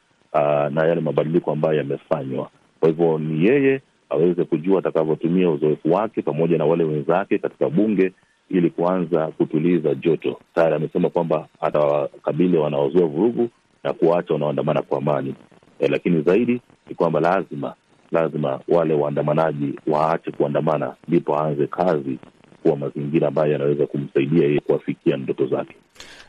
na 0.69 0.86
yale 0.88 1.01
mabadiliko 1.01 1.51
ambayo 1.51 1.77
yamefanywa. 1.77 2.49
Kwa 2.79 2.89
hivyo 2.89 3.17
ni 3.19 3.45
yeye 3.45 3.81
aweze 4.10 4.43
kujua 4.43 4.79
atakavyotumia 4.79 5.49
uzoefu 5.49 5.93
wake 5.93 6.21
pamoja 6.21 6.58
na 6.58 6.65
wale 6.65 6.84
wenzake 6.84 7.38
katika 7.38 7.69
bunge 7.69 8.12
ili 8.49 8.69
kuanza 8.69 9.27
kutuliza 9.27 9.95
joto. 9.95 10.39
Tayari 10.55 10.75
amesema 10.75 11.10
kwamba 11.10 11.47
atawakabili 11.62 12.58
wanaozua 12.58 13.08
vurugu 13.08 13.49
na 13.84 13.93
kuwaacha 13.93 14.34
wanaoandamana 14.34 14.81
kwa 14.81 14.97
amani. 14.97 15.36
E, 15.79 15.88
lakini 15.88 16.21
zaidi 16.21 16.62
ni 16.89 16.95
kwamba 16.95 17.19
lazima 17.19 17.73
lazima 18.12 18.60
wale 18.67 18.93
waandamanaji 18.93 19.79
waache 19.88 20.31
kuandamana, 20.31 20.95
ndipo 21.08 21.39
aanze 21.39 21.67
kazi 21.67 22.17
kuwa 22.63 22.77
mazingira 22.77 23.27
ambayo 23.27 23.51
yanaweza 23.51 23.86
kumsaidia 23.88 24.47
yeye 24.47 24.60
kuwafikia 24.60 25.17
ndoto 25.17 25.47
zake. 25.47 25.75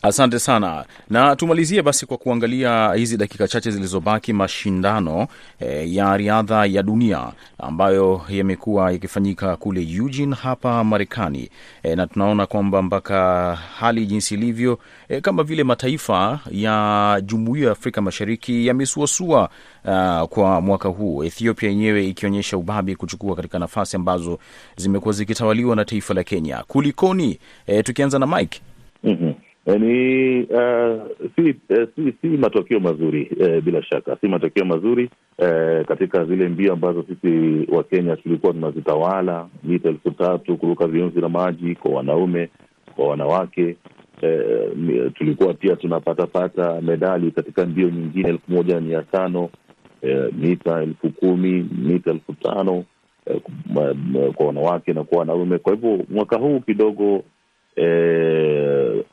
Asante 0.02 0.38
sana, 0.38 0.84
na 1.10 1.36
tumalizie 1.36 1.82
basi 1.82 2.06
kwa 2.06 2.16
kuangalia 2.16 2.92
hizi 2.94 3.16
dakika 3.16 3.48
chache 3.48 3.70
zilizobaki, 3.70 4.32
mashindano 4.32 5.28
e, 5.60 5.94
ya 5.94 6.16
riadha 6.16 6.66
ya 6.66 6.82
dunia 6.82 7.32
ambayo 7.58 8.20
yamekuwa 8.28 8.92
yakifanyika 8.92 9.56
kule 9.56 9.86
Eugene 9.90 10.34
hapa 10.34 10.84
Marekani 10.84 11.50
e, 11.82 11.96
na 11.96 12.06
tunaona 12.06 12.46
kwamba 12.46 12.82
mpaka 12.82 13.54
hali 13.78 14.06
jinsi 14.06 14.34
ilivyo 14.34 14.78
e, 15.08 15.20
kama 15.20 15.42
vile 15.42 15.64
mataifa 15.64 16.40
ya 16.50 17.22
Jumuiya 17.24 17.66
ya 17.66 17.72
Afrika 17.72 18.00
Mashariki 18.02 18.66
yamesuasua 18.66 19.48
uh, 19.84 20.22
kwa 20.28 20.60
mwaka 20.60 20.88
huu, 20.88 21.24
Ethiopia 21.24 21.68
yenyewe 21.68 22.06
ikionyesha 22.08 22.56
ubabe 22.56 22.94
kuchukua 22.94 23.36
katika 23.36 23.58
nafasi 23.58 23.96
ambazo 23.96 24.38
zimekuwa 24.76 25.14
zikitawaliwa 25.14 25.76
na 25.76 25.84
taifa 25.84 26.14
la 26.14 26.24
Kenya. 26.24 26.64
Kulikoni? 26.68 27.38
E, 27.66 27.82
tukianza 27.82 28.18
na 28.18 28.26
Mike. 28.26 28.60
mm-hmm. 29.04 29.34
Ni 29.66 30.42
uh, 30.46 31.10
si, 31.36 31.42
uh, 31.70 31.88
si 31.96 32.14
si 32.20 32.26
matokeo 32.28 32.80
mazuri 32.80 33.30
uh, 33.40 33.64
bila 33.64 33.82
shaka 33.82 34.16
si 34.20 34.28
matokeo 34.28 34.64
mazuri 34.64 35.10
uh, 35.38 35.86
katika 35.86 36.24
zile 36.24 36.48
mbio 36.48 36.72
ambazo 36.72 37.02
sisi 37.08 37.66
wa 37.72 37.84
Kenya 37.84 38.16
tulikuwa 38.16 38.52
tunazitawala, 38.52 39.48
mita 39.64 39.88
elfu 39.88 40.10
tatu 40.10 40.56
kuruka 40.56 40.86
viunzi 40.86 41.20
na 41.20 41.28
maji 41.28 41.74
kwa 41.74 41.90
wanaume, 41.90 42.48
kwa 42.96 43.08
wanawake 43.08 43.76
uh, 44.22 45.12
tulikuwa 45.14 45.54
pia 45.54 45.76
tunapatapata 45.76 46.80
medali 46.80 47.30
katika 47.30 47.66
mbio 47.66 47.88
nyingine 47.90 48.28
elfu 48.28 48.52
moja 48.52 48.80
mia 48.80 49.02
tano 49.02 49.44
uh, 49.44 50.34
mita 50.38 50.82
elfu 50.82 51.10
kumi 51.10 51.68
mita 51.78 52.10
elfu 52.10 52.32
tano 52.32 52.84
uh, 53.26 54.32
kwa 54.34 54.46
wanawake 54.46 54.92
na 54.92 55.04
kwa 55.04 55.18
wanaume. 55.18 55.58
Kwa 55.58 55.72
hivyo 55.74 56.04
mwaka 56.08 56.36
huu 56.38 56.60
kidogo 56.60 57.24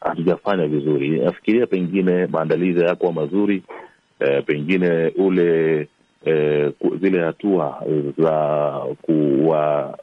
hatujafanya 0.01 0.63
e, 0.63 0.67
vizuri. 0.67 1.09
Nafikiria 1.09 1.67
pengine 1.67 2.27
maandalizi 2.27 2.79
hayakuwa 2.79 3.13
mazuri 3.13 3.63
e, 4.19 4.41
pengine 4.41 5.11
ule 5.17 5.87
e, 6.25 6.71
zile 7.01 7.21
hatua 7.21 7.83
za 8.17 8.71
kuwa, 9.01 9.97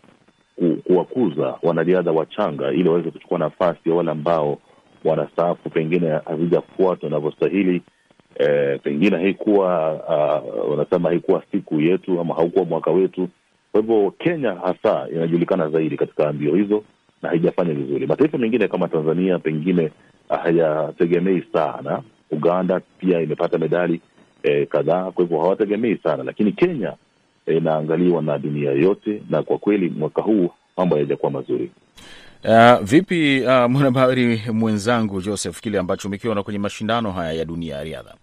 kuwakuza 0.85 1.55
wanariadha 1.63 2.13
wachanga 2.13 2.73
ili 2.73 2.89
waweze 2.89 3.11
kuchukua 3.11 3.39
nafasi 3.39 3.89
ya 3.91 3.95
wale 3.95 4.11
ambao 4.11 4.59
wanastaafu 5.05 5.71
pengine 5.71 6.09
hazijafuatwa 6.25 7.09
inavyostahili. 7.09 7.83
E, 8.39 8.79
pengine 8.79 9.17
haikuwa 9.17 9.93
uh, 9.95 10.71
wanasema 10.71 11.09
haikuwa 11.09 11.43
siku 11.53 11.81
yetu 11.81 12.21
ama 12.21 12.35
haukuwa 12.35 12.65
mwaka 12.65 12.91
wetu. 12.91 13.29
Kwa 13.73 13.81
hivyo 13.81 14.11
Kenya 14.19 14.55
hasa 14.55 15.09
inajulikana 15.13 15.69
zaidi 15.69 15.97
katika 15.97 16.33
mbio 16.33 16.55
hizo 16.55 16.83
na 17.23 17.29
haijafanya 17.29 17.75
vizuri. 17.75 18.07
Mataifa 18.07 18.39
mengine 18.39 18.69
kama 18.69 18.89
Tanzania 18.89 19.39
pengine 19.39 19.91
hayategemei 20.29 21.43
sana. 21.53 22.03
Uganda 22.31 22.81
pia 22.99 23.21
imepata 23.21 23.59
medali 23.59 24.01
e, 24.43 24.67
kadhaa, 24.67 25.11
kwa 25.11 25.25
hivyo 25.25 25.41
hawategemei 25.41 25.97
sana, 25.97 26.23
lakini 26.25 26.53
Kenya 26.53 26.95
inaangaliwa 27.47 28.23
na 28.23 28.39
dunia 28.39 28.71
yote, 28.73 29.23
na 29.31 29.43
kwa 29.43 29.59
kweli 29.59 29.89
mwaka 29.91 30.23
huu 30.23 30.51
mambo 30.77 30.95
hayajakuwa 30.95 31.33
mazuri. 31.33 31.71
Uh, 32.45 32.79
vipi 32.83 33.41
uh, 33.41 33.47
mwanahabari 33.71 34.43
mwenzangu 34.53 35.21
Joseph, 35.23 35.61
kile 35.61 35.79
ambacho 35.79 36.09
umekiona 36.09 36.43
kwenye 36.43 36.59
mashindano 36.59 37.13
haya 37.13 37.33
ya 37.33 37.45
dunia 37.45 37.77
ya 37.77 37.85
riadha? 37.85 38.15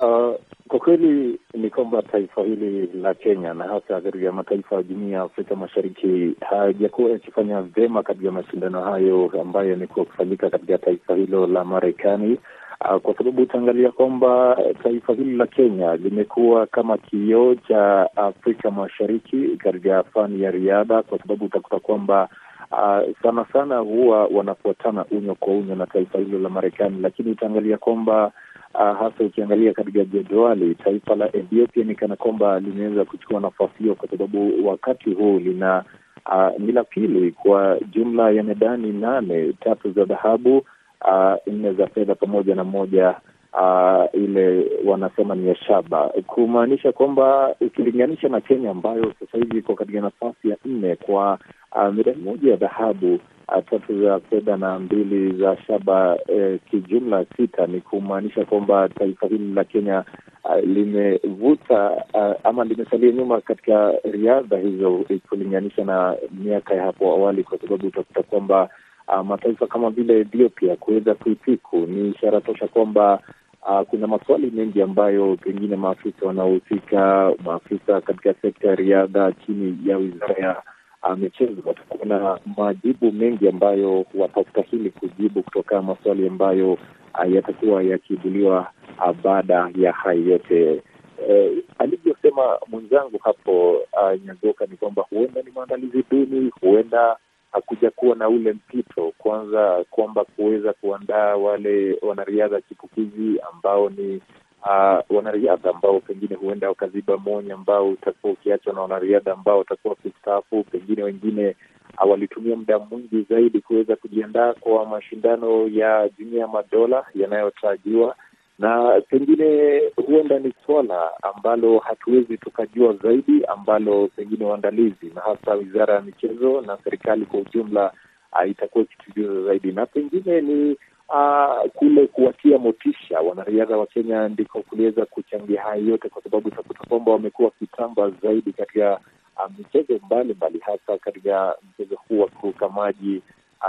Uh, 0.00 0.34
kwa 0.68 0.78
kweli 0.78 1.38
ni 1.54 1.70
kwamba 1.70 2.02
taifa 2.02 2.42
hili 2.42 2.86
la 3.02 3.14
Kenya 3.14 3.54
na 3.54 3.64
hasa 3.64 4.00
katika 4.00 4.32
mataifa 4.32 4.74
ya 4.76 4.82
jumuiya 4.82 5.18
ya 5.18 5.22
Afrika 5.24 5.56
Mashariki 5.56 6.34
hayajakuwa 6.50 7.10
yakifanya 7.10 7.62
vyema 7.62 8.02
katika 8.02 8.30
mashindano 8.32 8.80
hayo 8.82 9.32
ambayo 9.42 9.70
yamekuwa 9.70 10.04
kufanyika 10.06 10.50
katika 10.50 10.78
taifa 10.78 11.14
hilo 11.14 11.46
la 11.46 11.64
Marekani. 11.64 12.38
Uh, 12.80 13.00
kwa 13.00 13.14
sababu 13.18 13.42
utaangalia 13.42 13.90
kwamba 13.90 14.58
taifa 14.82 15.12
hili 15.12 15.36
la 15.36 15.46
Kenya 15.46 15.96
limekuwa 15.96 16.66
kama 16.66 16.98
kioo 16.98 17.54
cha 17.54 18.08
Afrika 18.16 18.70
Mashariki 18.70 19.56
katika 19.56 20.02
fani 20.02 20.42
ya 20.42 20.50
riadha, 20.50 21.02
kwa 21.02 21.18
sababu 21.18 21.44
utakuta 21.44 21.78
kwamba 21.80 22.28
Uh, 22.72 23.16
sana 23.22 23.46
sana 23.52 23.78
huwa 23.78 24.26
wanafuatana 24.26 25.04
unyo 25.10 25.34
kwa 25.34 25.54
unyo 25.54 25.74
na 25.74 25.86
taifa 25.86 26.18
hilo 26.18 26.38
la 26.38 26.48
Marekani, 26.48 27.00
lakini 27.00 27.30
utaangalia 27.30 27.78
kwamba 27.78 28.32
uh, 28.74 28.80
hasa 28.98 29.24
ukiangalia 29.24 29.72
katika 29.72 30.04
jedwali 30.04 30.74
taifa 30.74 31.14
la 31.16 31.36
Ethiopia 31.36 31.84
ni 31.84 31.94
kana 31.94 32.16
kwamba 32.16 32.60
limeweza 32.60 33.04
kuchukua 33.04 33.40
nafasi 33.40 33.74
hiyo, 33.78 33.94
kwa 33.94 34.08
sababu 34.08 34.68
wakati 34.68 35.10
huu 35.14 35.38
lina 35.38 35.84
uh, 36.26 36.60
ni 36.60 36.72
la 36.72 36.84
pili 36.84 37.32
kwa 37.32 37.78
jumla 37.90 38.30
ya 38.30 38.42
medani 38.42 38.92
nane, 38.92 39.52
tatu 39.52 39.92
za 39.92 40.04
dhahabu, 40.04 40.58
uh, 40.58 41.34
nne 41.52 41.72
za 41.72 41.86
fedha 41.86 42.14
pamoja 42.14 42.54
na 42.54 42.64
moja 42.64 43.14
uh, 43.56 44.04
ile 44.12 44.70
wanasema 44.84 45.34
ni 45.34 45.48
ya 45.48 45.54
shaba, 45.56 46.08
kumaanisha 46.26 46.92
kwamba 46.92 47.54
ukilinganisha 47.60 48.28
na 48.28 48.40
Kenya 48.40 48.70
ambayo 48.70 49.12
sasa 49.20 49.38
hivi 49.38 49.58
iko 49.58 49.74
katika 49.74 50.00
nafasi 50.00 50.50
ya 50.50 50.56
nne 50.64 50.96
kwa 50.96 51.38
uh, 51.76 51.94
medali 51.94 52.22
moja 52.22 52.50
ya 52.50 52.56
dhahabu 52.56 53.14
uh, 53.14 53.64
tatu 53.70 54.02
za 54.02 54.20
fedha 54.20 54.56
na 54.56 54.78
mbili 54.78 55.38
za 55.42 55.56
shaba 55.66 56.18
eh, 56.28 56.58
kijumla 56.70 57.24
sita, 57.36 57.66
ni 57.66 57.80
kumaanisha 57.80 58.44
kwamba 58.44 58.88
taifa 58.88 59.26
hili 59.26 59.54
la 59.54 59.64
Kenya 59.64 60.04
uh, 60.44 60.64
limevuta 60.64 61.90
uh, 62.14 62.34
ama 62.46 62.64
limesalia 62.64 63.12
nyuma 63.12 63.40
katika 63.40 63.92
riadha 64.04 64.56
hizo 64.58 65.04
kulinganisha 65.28 65.84
na 65.84 66.16
miaka 66.44 66.74
ya 66.74 66.82
hapo 66.82 67.12
awali, 67.12 67.42
kwa 67.44 67.58
sababu 67.58 67.86
utakuta 67.86 68.22
kwamba 68.22 68.68
uh, 69.08 69.26
mataifa 69.26 69.66
kama 69.66 69.90
vile 69.90 70.20
Ethiopia 70.20 70.76
kuweza 70.76 71.14
kuipiku 71.14 71.76
ni 71.76 72.08
ishara 72.10 72.40
tosha 72.40 72.68
kwamba 72.68 73.20
Uh, 73.68 73.82
kuna 73.86 74.06
maswali 74.06 74.50
mengi 74.50 74.82
ambayo 74.82 75.36
pengine 75.36 75.76
maafisa 75.76 76.26
wanaohusika, 76.26 77.32
maafisa 77.44 78.00
katika 78.00 78.34
sekta 78.42 78.68
ya 78.68 78.74
riadha 78.74 79.32
chini 79.32 79.78
ya 79.90 79.96
wizara 79.96 80.34
ya 80.34 80.62
uh, 81.02 81.18
michezo 81.18 81.62
watakuwa 81.64 82.06
na 82.06 82.38
majibu 82.56 83.12
mengi 83.12 83.48
ambayo 83.48 84.04
watastahili 84.14 84.90
kujibu 84.90 85.42
kutoka 85.42 85.82
maswali 85.82 86.28
ambayo 86.28 86.72
uh, 86.72 87.32
yatakuwa 87.34 87.82
yakiibuliwa 87.82 88.70
uh, 88.98 89.16
baada 89.24 89.70
ya 89.76 89.92
hayo 89.92 90.20
yote. 90.22 90.82
Eh, 91.28 91.52
alivyosema 91.78 92.58
mwenzangu 92.68 93.18
hapo 93.24 93.70
uh, 93.72 94.24
Nyagoka 94.26 94.66
ni 94.66 94.76
kwamba 94.76 95.02
huenda 95.10 95.42
ni 95.42 95.50
maandalizi 95.50 96.04
duni, 96.10 96.50
huenda 96.60 97.16
hakuja 97.56 97.90
kuwa 97.90 98.16
na 98.16 98.28
ule 98.28 98.52
mpito 98.52 99.12
kwanza, 99.18 99.84
kwamba 99.90 100.24
kuweza 100.24 100.72
kuandaa 100.72 101.36
wale 101.36 101.98
wanariadha 102.02 102.60
chipukizi 102.60 103.40
ambao 103.52 103.90
ni 103.90 104.20
uh, 104.62 105.16
wanariadha 105.16 105.70
ambao 105.70 106.00
pengine 106.00 106.34
huenda 106.36 106.68
wakaziba 106.68 107.16
mwanya 107.16 107.54
ambao 107.54 107.88
utakuwa 107.88 108.32
ukiachwa 108.32 108.72
na 108.72 108.80
wanariadha 108.80 109.32
ambao 109.32 109.58
watakuwa 109.58 109.94
wakistaafu. 109.94 110.64
Pengine 110.64 111.02
wengine 111.02 111.56
uh, 112.04 112.10
walitumia 112.10 112.56
muda 112.56 112.78
mwingi 112.78 113.22
zaidi 113.30 113.60
kuweza 113.60 113.96
kujiandaa 113.96 114.52
kwa 114.52 114.86
mashindano 114.86 115.68
ya 115.68 116.08
jumuiya 116.18 116.40
ya 116.40 116.48
madola 116.48 117.04
yanayotarajiwa 117.14 118.16
na 118.58 119.00
pengine 119.08 119.80
huenda 120.06 120.38
ni 120.38 120.52
swala 120.66 121.10
ambalo 121.22 121.78
hatuwezi 121.78 122.38
tukajua 122.38 122.92
zaidi, 122.92 123.44
ambalo 123.44 124.08
pengine 124.16 124.44
waandalizi 124.44 125.06
na 125.14 125.20
hasa 125.20 125.54
wizara 125.54 125.94
ya 125.94 126.00
michezo 126.00 126.60
na 126.60 126.78
serikali 126.84 127.26
kwa 127.26 127.40
ujumla 127.40 127.92
uh, 128.32 128.50
itakuwa 128.50 128.84
ikitujuza 128.84 129.42
zaidi, 129.42 129.72
na 129.72 129.86
pengine 129.86 130.40
ni 130.40 130.76
uh, 131.08 131.70
kule 131.74 132.06
kuwatia 132.06 132.58
motisha 132.58 133.20
wanariadha 133.20 133.76
wa 133.76 133.86
Kenya 133.86 134.28
ndiko 134.28 134.62
kuliweza 134.62 135.06
kuchangia 135.06 135.62
haya 135.62 135.82
yote, 135.82 136.08
kwa 136.08 136.22
sababu 136.22 136.48
utakuta 136.48 136.84
kwamba 136.88 137.12
wamekuwa 137.12 137.48
wakitamba 137.48 138.10
zaidi 138.10 138.52
katika 138.52 139.00
uh, 139.36 139.52
michezo 139.58 140.00
mbalimbali, 140.06 140.58
hasa 140.58 140.98
katika 140.98 141.54
mchezo 141.70 141.96
huu 142.08 142.20
wa 142.20 142.28
kuruka 142.28 142.68
maji 142.68 143.22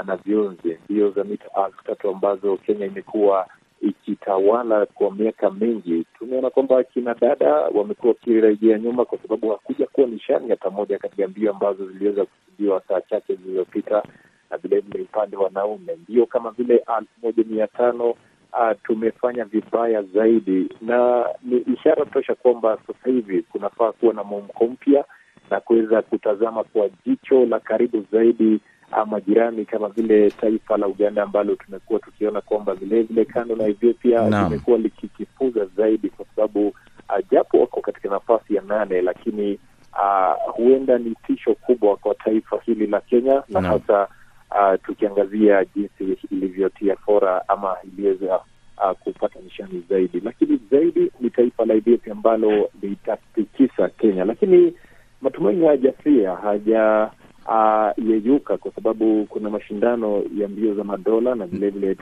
na 0.05 0.15
vionzi, 0.15 0.77
mbio 0.89 1.11
za 1.11 1.23
mita 1.23 1.45
elfu 1.65 1.83
tatu 1.83 2.09
ambazo 2.09 2.57
Kenya 2.57 2.85
imekuwa 2.85 3.47
ikitawala 3.81 4.85
kwa 4.85 5.11
miaka 5.15 5.51
mingi. 5.51 6.05
Tumeona 6.19 6.49
kwamba 6.49 6.83
kina 6.83 7.13
dada 7.13 7.53
wamekuwa 7.53 8.13
wakirejea 8.13 8.79
nyuma, 8.79 9.05
kwa 9.05 9.17
sababu 9.17 9.49
hakuja 9.49 9.87
kuwa 9.87 10.07
nishani 10.07 10.49
hata 10.49 10.69
moja 10.69 10.97
katika 10.97 11.27
mbio 11.27 11.51
ambazo 11.51 11.87
ziliweza 11.91 12.25
kusudiwa 12.25 12.81
saa 12.87 13.01
chache 13.01 13.35
zilizopita, 13.35 14.03
na 14.49 14.57
vilevile 14.57 15.01
upande 15.03 15.37
wanaume 15.37 15.95
mbio 15.95 16.25
kama 16.25 16.51
vile 16.51 16.73
elfu 16.75 17.09
moja 17.23 17.43
mia 17.47 17.67
tano 17.67 18.09
uh, 18.53 18.71
tumefanya 18.83 19.45
vibaya 19.45 20.01
zaidi, 20.03 20.69
na 20.81 21.25
ni 21.43 21.57
ishara 21.57 22.05
tosha 22.05 22.35
kwamba 22.35 22.77
sasa 22.87 23.09
hivi 23.09 23.41
kunafaa 23.43 23.91
kuwa 23.91 24.13
na 24.13 24.23
mwamko 24.23 24.65
mpya 24.67 25.05
na 25.51 25.59
kuweza 25.59 26.01
kutazama 26.01 26.63
kwa 26.63 26.89
jicho 27.05 27.45
la 27.45 27.59
karibu 27.59 28.05
zaidi 28.11 28.59
majirani 29.05 29.65
kama 29.65 29.89
vile 29.89 30.31
taifa 30.31 30.77
la 30.77 30.87
Uganda 30.87 31.23
ambalo 31.23 31.55
tumekuwa 31.55 31.99
tukiona 31.99 32.41
kwamba 32.41 32.73
vilevile 32.75 33.25
kando 33.25 33.55
na 33.55 33.67
Ethiopia 33.67 34.29
limekuwa 34.43 34.77
likikifuza 34.77 35.65
zaidi, 35.65 36.09
kwa 36.09 36.25
sababu 36.35 36.67
uh, 36.67 37.29
japo 37.31 37.59
wako 37.59 37.81
katika 37.81 38.09
nafasi 38.09 38.55
ya 38.55 38.61
nane, 38.61 39.01
lakini 39.01 39.59
uh, 39.93 40.53
huenda 40.55 40.97
ni 40.97 41.15
tisho 41.27 41.53
kubwa 41.55 41.97
kwa 41.97 42.15
taifa 42.15 42.59
hili 42.65 42.87
la 42.87 42.99
Kenya 43.01 43.43
na 43.49 43.61
no. 43.61 43.67
hasa 43.69 44.07
uh, 44.51 44.81
tukiangazia 44.85 45.65
jinsi 45.75 46.17
ilivyotia 46.31 46.95
fora 46.95 47.49
ama 47.49 47.75
iliweza 47.83 48.35
uh, 48.77 48.91
kupata 48.99 49.39
nishani 49.39 49.83
zaidi, 49.89 50.19
lakini 50.19 50.59
zaidi 50.71 51.11
ni 51.19 51.29
taifa 51.29 51.65
la 51.65 51.73
Ethiopia 51.73 52.11
ambalo 52.13 52.69
litatikisa 52.81 53.89
Kenya, 53.89 54.25
lakini 54.25 54.73
matumaini 55.21 55.65
hayajafia 55.65 56.35
haja 56.35 57.09
Uh, 57.47 57.91
yeyuka 58.09 58.57
kwa 58.57 58.71
sababu 58.71 59.25
kuna 59.29 59.49
mashindano 59.49 60.23
ya 60.37 60.47
mbio 60.47 60.73
za 60.75 60.83
madola 60.83 61.35
na 61.35 61.45
vilevile 61.45 61.95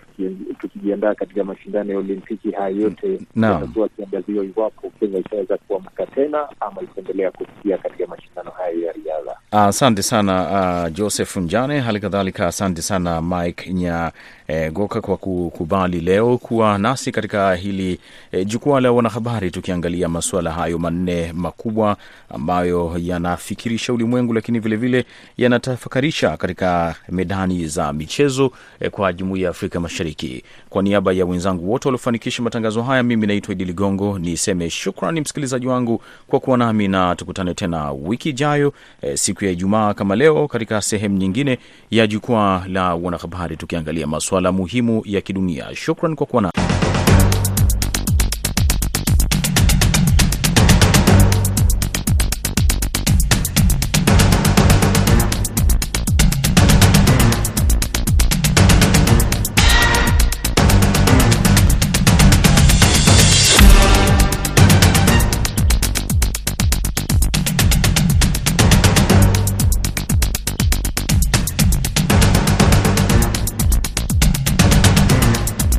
tukijiandaa 0.59 1.15
katika 1.15 1.43
mashindano 1.43 1.93
ya 1.93 1.99
Olimpiki. 1.99 2.51
Haya 2.51 2.69
yote 2.69 3.19
yatakuwa 3.35 3.89
kiangazio 3.89 4.43
iwapo 4.43 4.91
Kenya 4.99 5.19
itaweza 5.19 5.57
kuamka 5.57 6.05
tena 6.05 6.47
ama 6.59 6.81
itaendelea 6.81 7.31
kufikia 7.31 7.77
katika 7.77 8.07
mashindano 8.07 8.51
haya 8.51 8.69
ya 8.85 8.91
riadha. 8.93 9.37
Asante 9.51 9.99
uh, 9.99 10.05
sana 10.05 10.83
uh, 10.87 10.93
Joseph 10.93 11.37
Njane, 11.37 11.79
hali 11.79 11.99
kadhalika 11.99 12.47
asante 12.47 12.81
sana 12.81 13.21
Mike 13.21 13.73
Nyagoka 13.73 14.95
eh, 14.99 15.01
kwa 15.05 15.17
kukubali 15.17 15.99
leo 16.01 16.37
kuwa 16.37 16.77
nasi 16.77 17.11
katika 17.11 17.55
hili 17.55 17.99
eh, 18.35 18.45
jukwaa 18.47 18.79
la 18.79 18.91
wanahabari, 18.91 19.51
tukiangalia 19.51 20.09
masuala 20.09 20.51
hayo 20.51 20.77
manne 20.79 21.33
makubwa 21.33 21.97
ambayo 22.29 22.93
yanafikirisha 22.99 23.93
ulimwengu, 23.93 24.33
lakini 24.33 24.59
vilevile 24.59 25.05
yanatafakarisha 25.37 26.37
katika 26.37 26.95
medani 27.09 27.67
za 27.67 27.93
michezo 27.93 28.51
e, 28.79 28.89
kwa 28.89 29.13
jumuiya 29.13 29.43
ya 29.43 29.49
Afrika 29.49 29.79
Mashariki. 29.79 30.43
Kwa 30.69 30.83
niaba 30.83 31.13
ya 31.13 31.25
wenzangu 31.25 31.71
wote 31.71 31.87
waliofanikisha 31.87 32.43
matangazo 32.43 32.83
haya, 32.83 33.03
mimi 33.03 33.27
naitwa 33.27 33.51
Idi 33.53 33.65
Ligongo, 33.65 34.19
niseme 34.19 34.69
shukrani 34.69 35.21
msikilizaji 35.21 35.67
wangu 35.67 36.01
kwa 36.27 36.39
kuwa 36.39 36.57
nami, 36.57 36.87
na 36.87 37.15
tukutane 37.15 37.53
tena 37.53 37.91
wiki 37.91 38.29
ijayo 38.29 38.73
e, 39.01 39.17
siku 39.17 39.45
ya 39.45 39.51
Ijumaa 39.51 39.93
kama 39.93 40.15
leo 40.15 40.47
katika 40.47 40.81
sehemu 40.81 41.17
nyingine 41.17 41.57
ya 41.91 42.07
jukwaa 42.07 42.65
la 42.67 42.95
wanahabari 42.95 43.57
tukiangalia 43.57 44.07
masuala 44.07 44.51
muhimu 44.51 45.01
ya 45.05 45.21
kidunia. 45.21 45.75
Shukran 45.75 46.15
kwa 46.15 46.25
kuwa 46.27 46.41
nami. 46.41 46.74